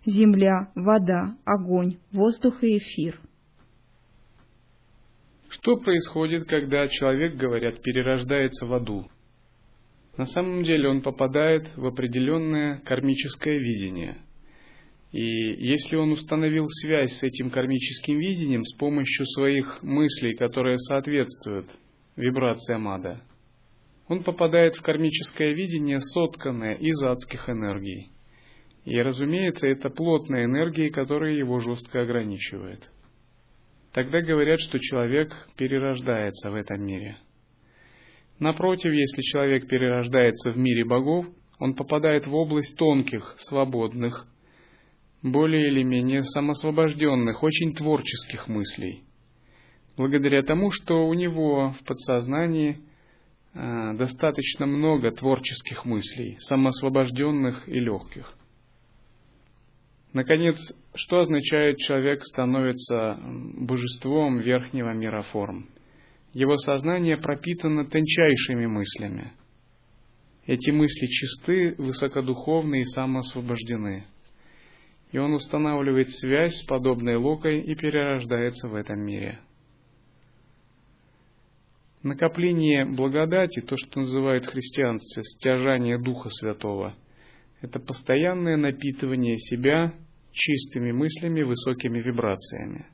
земля, 0.04 0.72
вода, 0.74 1.36
огонь, 1.44 1.98
воздух 2.10 2.64
и 2.64 2.78
эфир. 2.78 3.20
Что 5.50 5.76
происходит, 5.76 6.48
когда 6.48 6.88
человек, 6.88 7.36
говорят, 7.36 7.80
перерождается 7.80 8.66
в 8.66 8.74
аду? 8.74 9.06
На 10.16 10.26
самом 10.26 10.62
деле 10.62 10.88
он 10.88 11.02
попадает 11.02 11.76
в 11.76 11.86
определенное 11.86 12.78
кармическое 12.80 13.58
видение. 13.58 14.18
И 15.10 15.20
если 15.20 15.96
он 15.96 16.12
установил 16.12 16.66
связь 16.68 17.12
с 17.18 17.22
этим 17.22 17.50
кармическим 17.50 18.18
видением 18.18 18.64
с 18.64 18.76
помощью 18.76 19.26
своих 19.26 19.82
мыслей, 19.82 20.34
которые 20.34 20.78
соответствуют 20.78 21.66
вибрациям 22.16 22.88
ада, 22.88 23.22
он 24.06 24.22
попадает 24.22 24.74
в 24.76 24.82
кармическое 24.82 25.52
видение, 25.52 25.98
сотканное 25.98 26.74
из 26.74 27.02
адских 27.02 27.48
энергий. 27.48 28.10
И, 28.84 29.00
разумеется, 29.00 29.66
это 29.66 29.88
плотная 29.88 30.44
энергия, 30.44 30.90
которая 30.90 31.32
его 31.32 31.58
жестко 31.58 32.02
ограничивает. 32.02 32.90
Тогда 33.92 34.20
говорят, 34.20 34.60
что 34.60 34.78
человек 34.78 35.32
перерождается 35.56 36.50
в 36.50 36.54
этом 36.54 36.84
мире. 36.84 37.16
Напротив, 38.38 38.92
если 38.92 39.22
человек 39.22 39.68
перерождается 39.68 40.50
в 40.50 40.58
мире 40.58 40.84
богов, 40.84 41.26
он 41.58 41.74
попадает 41.74 42.26
в 42.26 42.34
область 42.34 42.76
тонких, 42.76 43.34
свободных, 43.38 44.26
более 45.22 45.68
или 45.68 45.82
менее 45.82 46.22
самосвобожденных, 46.22 47.42
очень 47.42 47.74
творческих 47.74 48.48
мыслей. 48.48 49.04
Благодаря 49.96 50.42
тому, 50.42 50.70
что 50.70 51.06
у 51.06 51.14
него 51.14 51.74
в 51.80 51.84
подсознании– 51.84 52.80
Э, 53.54 53.92
достаточно 53.94 54.66
много 54.66 55.12
творческих 55.12 55.84
мыслей, 55.84 56.36
самоосвобожденных 56.40 57.68
и 57.68 57.78
легких. 57.78 58.34
Наконец, 60.12 60.56
что 60.94 61.20
означает 61.20 61.78
человек 61.78 62.24
становится 62.24 63.16
божеством 63.22 64.38
верхнего 64.38 64.92
мира 64.92 65.20
форм? 65.20 65.68
Его 66.34 66.58
сознание 66.58 67.16
пропитано 67.16 67.86
тончайшими 67.86 68.66
мыслями. 68.66 69.32
Эти 70.44 70.70
мысли 70.70 71.06
чисты, 71.06 71.74
высокодуховны 71.78 72.82
и 72.82 72.84
самоосвобождены. 72.84 74.04
И 75.12 75.18
он 75.18 75.32
устанавливает 75.32 76.10
связь 76.10 76.56
с 76.56 76.66
подобной 76.66 77.16
локой 77.16 77.60
и 77.60 77.74
перерождается 77.74 78.68
в 78.68 78.74
этом 78.74 79.00
мире– 79.00 79.40
Накопление 82.04 82.84
благодати, 82.84 83.62
то, 83.62 83.78
что 83.78 84.00
называют 84.00 84.44
в 84.44 84.50
христианстве 84.50 85.22
стяжание 85.22 85.98
Духа 85.98 86.28
Святого, 86.28 86.94
это 87.62 87.80
постоянное 87.80 88.58
напитывание 88.58 89.38
себя 89.38 89.94
чистыми 90.30 90.92
мыслями, 90.92 91.40
высокими 91.40 92.02
вибрациями. 92.02 92.84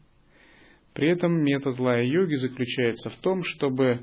При 0.94 1.08
этом 1.08 1.42
метод 1.42 1.78
лая-йоги 1.78 2.34
заключается 2.34 3.10
в 3.10 3.16
том, 3.18 3.42
чтобы 3.42 4.00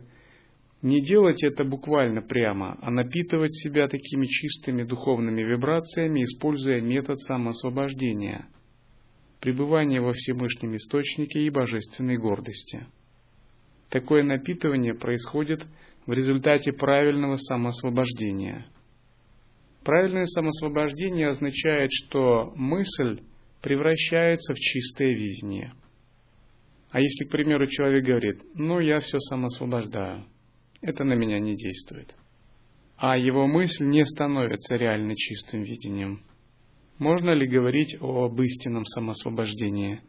не 0.82 1.02
делать 1.02 1.44
это 1.44 1.64
буквально 1.64 2.22
прямо, 2.22 2.78
а 2.82 2.92
напитывать 2.92 3.54
себя 3.54 3.88
такими 3.88 4.26
чистыми 4.26 4.84
духовными 4.84 5.42
вибрациями, 5.42 6.24
используя 6.24 6.82
метод 6.82 7.22
самоосвобождения, 7.22 8.48
пребывания 9.42 10.02
во 10.02 10.14
Всевышнем 10.14 10.76
Источнике 10.76 11.42
и 11.42 11.50
божественной 11.50 12.18
гордости– 12.18 12.86
Такое 13.90 14.24
напитывание 14.24 14.94
происходит 14.94 15.66
в 16.06 16.12
результате 16.12 16.74
правильного 16.74 17.36
самоосвобождения. 17.36 18.66
Правильное 19.84 20.26
самоосвобождение 20.26 21.30
означает, 21.30 21.90
что 21.94 22.52
мысль 22.56 23.22
превращается 23.62 24.54
в 24.54 24.58
чистое 24.58 25.14
видение. 25.14 25.72
А 26.90 27.02
если, 27.02 27.26
к 27.26 27.32
примеру, 27.32 27.68
человек 27.68 28.06
говорит, 28.06 28.42
ну 28.56 28.80
я 28.80 29.00
все 29.00 29.20
самоосвобождаю, 29.20 30.26
это 30.82 31.04
на 31.04 31.14
меня 31.14 31.40
не 31.40 31.56
действует, 31.56 32.16
а 32.98 33.18
его 33.18 33.46
мысль 33.48 33.86
не 33.86 34.06
становится 34.06 34.76
реально 34.78 35.16
чистым 35.16 35.64
видением, 35.64 36.22
можно 36.98 37.32
ли 37.32 37.48
говорить 37.48 37.96
об 38.00 38.42
истинном 38.42 38.86
самоосвобождении? 38.86 40.02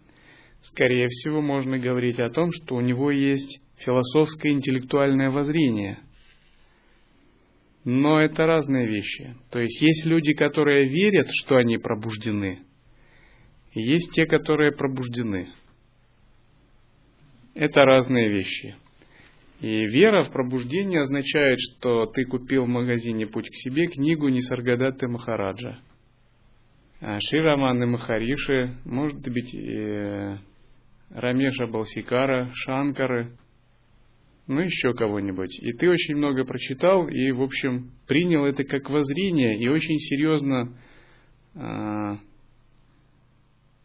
Скорее 0.63 1.09
всего, 1.09 1.41
можно 1.41 1.79
говорить 1.79 2.19
о 2.19 2.31
том, 2.31 2.51
что 2.51 2.77
у 2.77 2.81
него 2.81 3.11
есть 3.11 3.61
философское 3.77 4.53
интеллектуальное 4.53 5.31
воззрение. 5.31 5.99
Но 7.85 8.21
это 8.21 8.47
разные 8.47 8.87
вещи. 8.87 9.37
То 9.51 9.61
есть 9.61 9.81
есть 9.81 10.07
люди, 10.07 10.33
которые 10.33 10.89
верят, 10.89 11.29
что 11.31 11.57
они 11.57 11.79
пробуждены, 11.79 12.61
и 13.73 13.83
есть 13.83 14.13
те, 14.13 14.27
которые 14.27 14.73
пробуждены. 14.73 15.49
Это 17.59 17.85
разные 17.85 18.29
вещи. 18.31 18.77
И 19.61 19.85
вера 19.87 20.23
в 20.23 20.31
пробуждение 20.31 21.01
означает, 21.01 21.59
что 21.59 22.07
ты 22.07 22.25
купил 22.25 22.67
в 22.67 22.69
магазине 22.69 23.27
«Путь 23.27 23.51
к 23.51 23.55
себе» 23.55 23.89
книгу 23.89 24.29
Нисаргадаты 24.29 25.09
Махараджа. 25.09 25.81
А 27.01 27.19
Шираманы 27.21 27.87
Махариши, 27.87 28.77
может 28.85 29.21
быть, 29.29 29.53
э, 29.53 30.39
Рамеша 31.11 31.67
Балсикара, 31.67 32.49
Шанкары– 32.55 33.33
ну 34.47 34.61
еще 34.61 34.95
кого-нибудь. 34.95 35.61
И 35.61 35.73
ты 35.73 35.91
очень 35.91 36.15
много 36.15 36.45
прочитал 36.45 37.09
и, 37.09 37.33
в 37.33 37.43
общем, 37.43 37.91
принял 38.07 38.45
это 38.47 38.63
как 38.63 38.89
воззрение 38.89 39.59
и 39.59 39.69
очень 39.69 39.99
серьезно 39.99 40.79
э, 41.57 42.17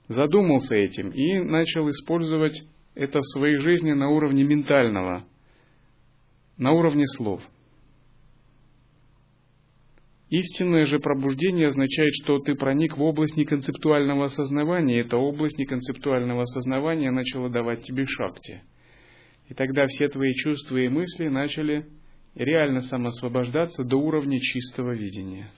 задумался 0.09 0.75
этим 0.75 1.09
и 1.09 1.39
начал 1.39 1.89
использовать 1.89 2.63
это 2.95 3.19
в 3.19 3.25
своей 3.25 3.57
жизни 3.57 3.91
на 3.91 4.09
уровне 4.09 4.43
ментального, 4.43 5.25
на 6.57 6.71
уровне 6.71 7.05
слов. 7.07 7.41
Истинное 10.29 10.83
же 10.83 10.99
пробуждение 10.99 11.67
означает, 11.67 12.11
что 12.13 12.39
ты 12.39 12.55
проник 12.55 12.97
в 12.97 13.01
область 13.01 13.37
неконцептуального 13.37 14.25
осознавания, 14.25 14.97
и 14.97 15.01
эта 15.01 15.17
область 15.17 15.57
неконцептуального 15.59 16.43
осознавания 16.43 17.11
начала 17.11 17.49
давать 17.49 17.83
тебе 17.83 18.05
шакти– 18.05 18.63
и 19.49 19.53
тогда 19.53 19.87
все 19.87 20.07
твои 20.07 20.33
чувства 20.33 20.77
и 20.77 20.89
мысли 20.89 21.27
начали 21.27 21.85
реально 22.35 22.81
самоосвобождаться 22.81 23.83
до 23.83 23.97
уровня 23.97 24.39
чистого 24.39 24.93
видения. 24.93 25.51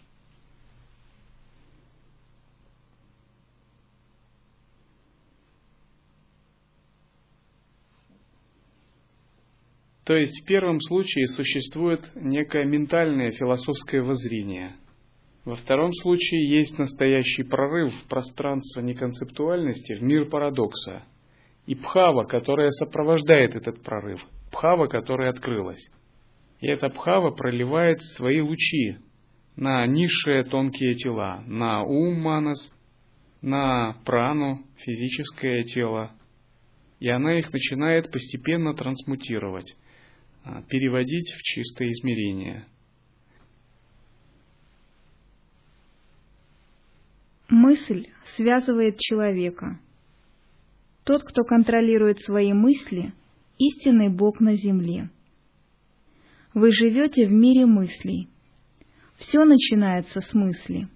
То 10.05 10.15
есть 10.15 10.41
в 10.41 10.45
первом 10.45 10.79
случае 10.79 11.27
существует 11.27 12.09
некое 12.15 12.63
ментальное 12.63 13.31
философское 13.31 14.01
воззрение. 14.01 14.75
Во 15.43 15.55
втором 15.55 15.93
случае 15.93 16.47
есть 16.49 16.77
настоящий 16.77 17.43
прорыв 17.43 17.93
в 17.93 18.07
пространство 18.07 18.81
неконцептуальности, 18.81 19.95
в 19.95 20.01
мир 20.01 20.29
парадокса– 20.29 21.03
и 21.65 21.75
пхава, 21.75 22.23
которая 22.23 22.69
сопровождает 22.69 23.55
этот 23.55 23.81
прорыв, 23.81 24.21
пхава, 24.51 24.87
которая 24.87 25.31
открылась. 25.31 25.89
И 26.61 26.67
эта 26.67 26.89
пхава 26.89 27.31
проливает 27.31 28.01
свои 28.01 28.39
лучи 28.39 28.97
на 29.55 29.85
низшие 29.87 30.43
тонкие 30.43 30.95
тела, 30.95 31.43
на 31.47 31.83
ум 31.83 32.19
манас, 32.19 32.71
на 33.41 33.97
прану, 34.05 34.63
физическое 34.77 35.63
тело. 35.63 36.11
И 36.99 37.09
она 37.09 37.37
их 37.37 37.51
начинает 37.51 38.11
постепенно 38.11 38.73
трансмутировать, 38.73 39.75
переводить 40.69 41.31
в 41.33 41.41
чистое 41.41 41.89
измерение. 41.91 42.65
Мысль 47.49 48.07
связывает 48.35 48.99
человека– 48.99 49.79
тот, 51.05 51.23
кто 51.23 51.43
контролирует 51.43 52.19
свои 52.19 52.51
мысли, 52.51 53.13
истинный 53.59 54.09
Бог 54.09 54.39
на 54.39 54.55
земле. 54.55 55.11
Вы 56.55 56.71
живете 56.71 57.27
в 57.27 57.31
мире 57.31 57.67
мыслей. 57.67 58.27
Все 59.17 59.45
начинается 59.45 60.19
с 60.19 60.33
мысли. 60.33 60.87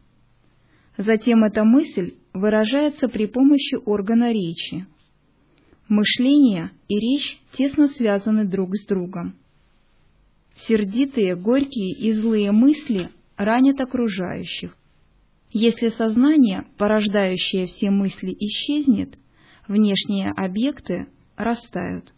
Затем 0.98 1.44
эта 1.44 1.64
мысль 1.64 2.16
выражается 2.34 3.08
при 3.08 3.28
помощи 3.28 3.76
органа 3.86 4.32
речи. 4.32 4.88
Мышление 5.88 6.72
и 6.88 6.96
речь 6.96 7.40
тесно 7.52 7.88
связаны 7.88 8.46
друг 8.46 8.76
с 8.76 8.86
другом. 8.88 9.36
Сердитые, 10.68 11.36
горькие 11.36 11.92
и 11.92 12.12
злые 12.12 12.52
мысли 12.52 13.10
ранят 13.38 13.80
окружающих. 13.80 14.76
Если 15.52 15.88
сознание, 15.88 16.66
порождающее 16.78 17.66
все 17.66 17.90
мысли, 17.90 18.36
исчезнет, 18.38 19.18
внешние 19.68 20.32
объекты 20.32 21.08
растают. 21.38 22.14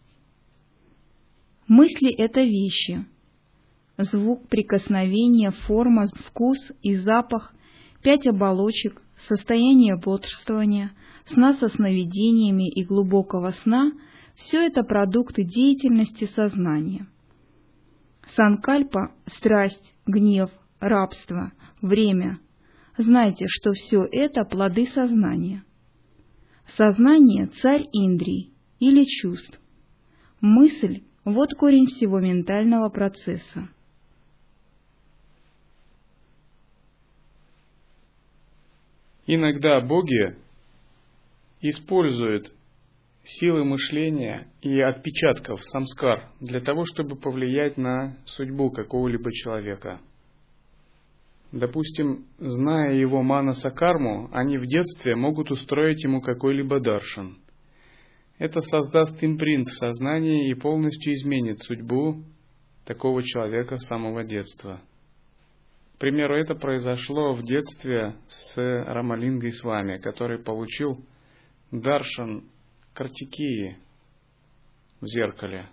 Мысли— 1.68 2.12
это 2.18 2.42
вещи. 2.42 3.06
Звук, 3.96 4.48
прикосновение, 4.48 5.52
форма, 5.52 6.06
вкус 6.26 6.58
и 6.82 6.96
запах, 6.96 7.54
пять 8.02 8.26
оболочек, 8.26 9.00
состояние 9.28 9.96
бодрствования, 9.96 10.92
сна 11.26 11.54
со 11.54 11.68
сновидениями 11.68 12.68
и 12.68 12.84
глубокого 12.84 13.50
сна— 13.50 13.92
все 14.34 14.66
это 14.66 14.82
продукты 14.82 15.44
деятельности 15.44 16.24
сознания. 16.24 17.06
Санкальпа— 18.36 19.12
страсть, 19.26 19.94
гнев, 20.06 20.50
рабство, 20.80 21.52
время. 21.82 22.38
Знайте, 22.96 23.46
что 23.48 23.72
все 23.72 24.06
это 24.10 24.44
плоды 24.44 24.86
сознания. 24.86 25.64
Сознание— 26.76 27.46
царь 27.62 27.84
Индрий 27.92 28.52
или 28.78 29.04
чувств. 29.04 29.60
Мысль— 30.40 31.02
вот 31.24 31.54
корень 31.54 31.86
всего 31.86 32.20
ментального 32.20 32.88
процесса. 32.88 33.68
Иногда 39.26 39.80
боги 39.80 40.36
используют 41.60 42.52
силы 43.24 43.64
мышления 43.64 44.48
и 44.60 44.80
отпечатков 44.80 45.62
самскар 45.64 46.30
для 46.40 46.60
того, 46.60 46.84
чтобы 46.84 47.16
повлиять 47.16 47.76
на 47.76 48.16
судьбу 48.24 48.70
какого-либо 48.70 49.32
человека. 49.32 50.00
Допустим, 51.52 52.24
зная 52.38 52.94
его 52.94 53.22
манаса 53.22 53.70
карму, 53.70 54.30
они 54.32 54.56
в 54.56 54.66
детстве 54.66 55.14
могут 55.14 55.50
устроить 55.50 56.02
ему 56.02 56.20
какой-либо 56.20 56.80
даршан. 56.80 57.38
Это 58.38 58.60
создаст 58.60 59.22
импринт 59.22 59.68
в 59.68 59.76
сознании 59.76 60.50
и 60.50 60.54
полностью 60.54 61.12
изменит 61.12 61.60
судьбу 61.60 62.24
такого 62.86 63.22
человека 63.22 63.76
с 63.76 63.86
самого 63.86 64.24
детства. 64.24 64.80
К 65.94 65.98
примеру, 65.98 66.34
это 66.36 66.56
произошло 66.56 67.34
в 67.34 67.44
детстве 67.44 68.16
с 68.26 68.56
Рамалингой 68.56 69.52
с 69.52 69.62
вами, 69.62 69.98
который 69.98 70.42
получил 70.42 70.98
даршан 71.70 72.44
Картикии 72.94 73.78
в 75.00 75.06
зеркале. 75.06 75.66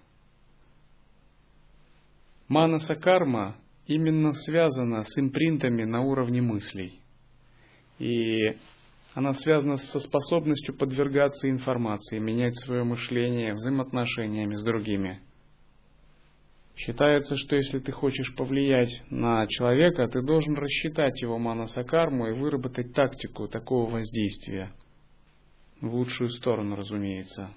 Манаса 2.48 2.96
карма 2.96 3.58
именно 3.88 4.32
связана 4.32 5.04
с 5.04 5.20
импринтами 5.20 5.84
на 5.84 6.00
уровне 6.00 6.42
мыслей. 6.42 7.02
И 8.00 8.38
она 9.16 9.34
связана 9.34 9.76
со 9.76 10.00
способностью 10.00 10.78
подвергаться 10.78 11.50
информации, 11.50 12.20
менять 12.20 12.58
свое 12.58 12.86
мышление, 12.86 13.54
взаимоотношениями 13.54 14.56
с 14.56 14.64
другими. 14.64 15.20
Считается, 16.78 17.36
что 17.36 17.58
если 17.58 17.80
ты 17.80 17.92
хочешь 17.92 18.34
повлиять 18.34 19.04
на 19.10 19.46
человека, 19.48 20.08
ты 20.08 20.22
должен 20.22 20.56
рассчитать 20.56 21.22
его 21.22 21.38
манасакарму 21.38 22.30
и 22.30 22.40
выработать 22.40 22.94
тактику 22.94 23.50
такого 23.50 23.90
воздействия– 23.90 24.72
в 25.82 25.94
лучшую 25.94 26.30
сторону, 26.30 26.76
разумеется. 26.76 27.54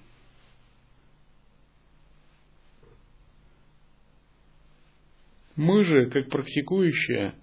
Мы 5.55 5.83
же, 5.83 6.09
как 6.09 6.29
практикующие, 6.29 7.35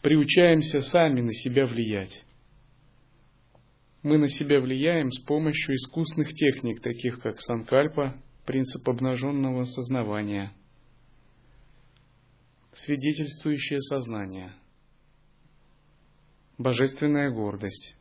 приучаемся 0.00 0.80
сами 0.80 1.20
на 1.20 1.32
себя 1.34 1.66
влиять. 1.66 2.24
Мы 4.02 4.18
на 4.18 4.28
себя 4.28 4.60
влияем 4.60 5.10
с 5.12 5.20
помощью 5.20 5.76
искусных 5.76 6.32
техник, 6.32 6.80
таких 6.80 7.20
как 7.20 7.40
санкальпа, 7.40 8.20
принцип 8.46 8.88
обнаженного 8.88 9.64
сознавания, 9.64 10.52
свидетельствующее 12.72 13.80
сознание, 13.80 14.52
божественная 16.58 17.30
гордость, 17.30 17.96